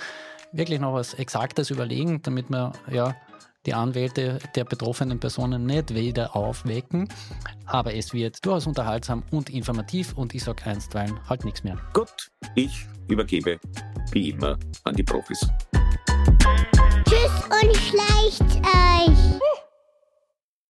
wirklich 0.52 0.80
noch 0.80 0.94
was 0.94 1.14
Exaktes 1.14 1.70
überlegen, 1.70 2.22
damit 2.22 2.50
wir 2.50 2.74
ja 2.92 3.16
die 3.66 3.74
Anwälte 3.74 4.40
der 4.56 4.64
betroffenen 4.64 5.20
Personen 5.20 5.66
nicht 5.66 5.94
wieder 5.94 6.36
aufwecken. 6.36 7.08
Aber 7.66 7.94
es 7.94 8.14
wird 8.14 8.44
durchaus 8.46 8.68
unterhaltsam 8.68 9.24
und 9.32 9.50
informativ 9.50 10.14
und 10.14 10.34
ich 10.34 10.44
sage 10.44 10.66
einstweilen 10.66 11.20
halt 11.28 11.46
nichts 11.46 11.64
mehr. 11.64 11.78
Gut, 11.94 12.32
ich 12.56 12.86
übergebe 13.08 13.60
wie 14.12 14.30
immer 14.30 14.58
an 14.84 14.96
die 14.96 15.04
Profis. 15.04 15.48
Tschüss 17.06 17.44
und 17.62 17.76
schleicht 17.78 18.66
euch. 18.66 19.40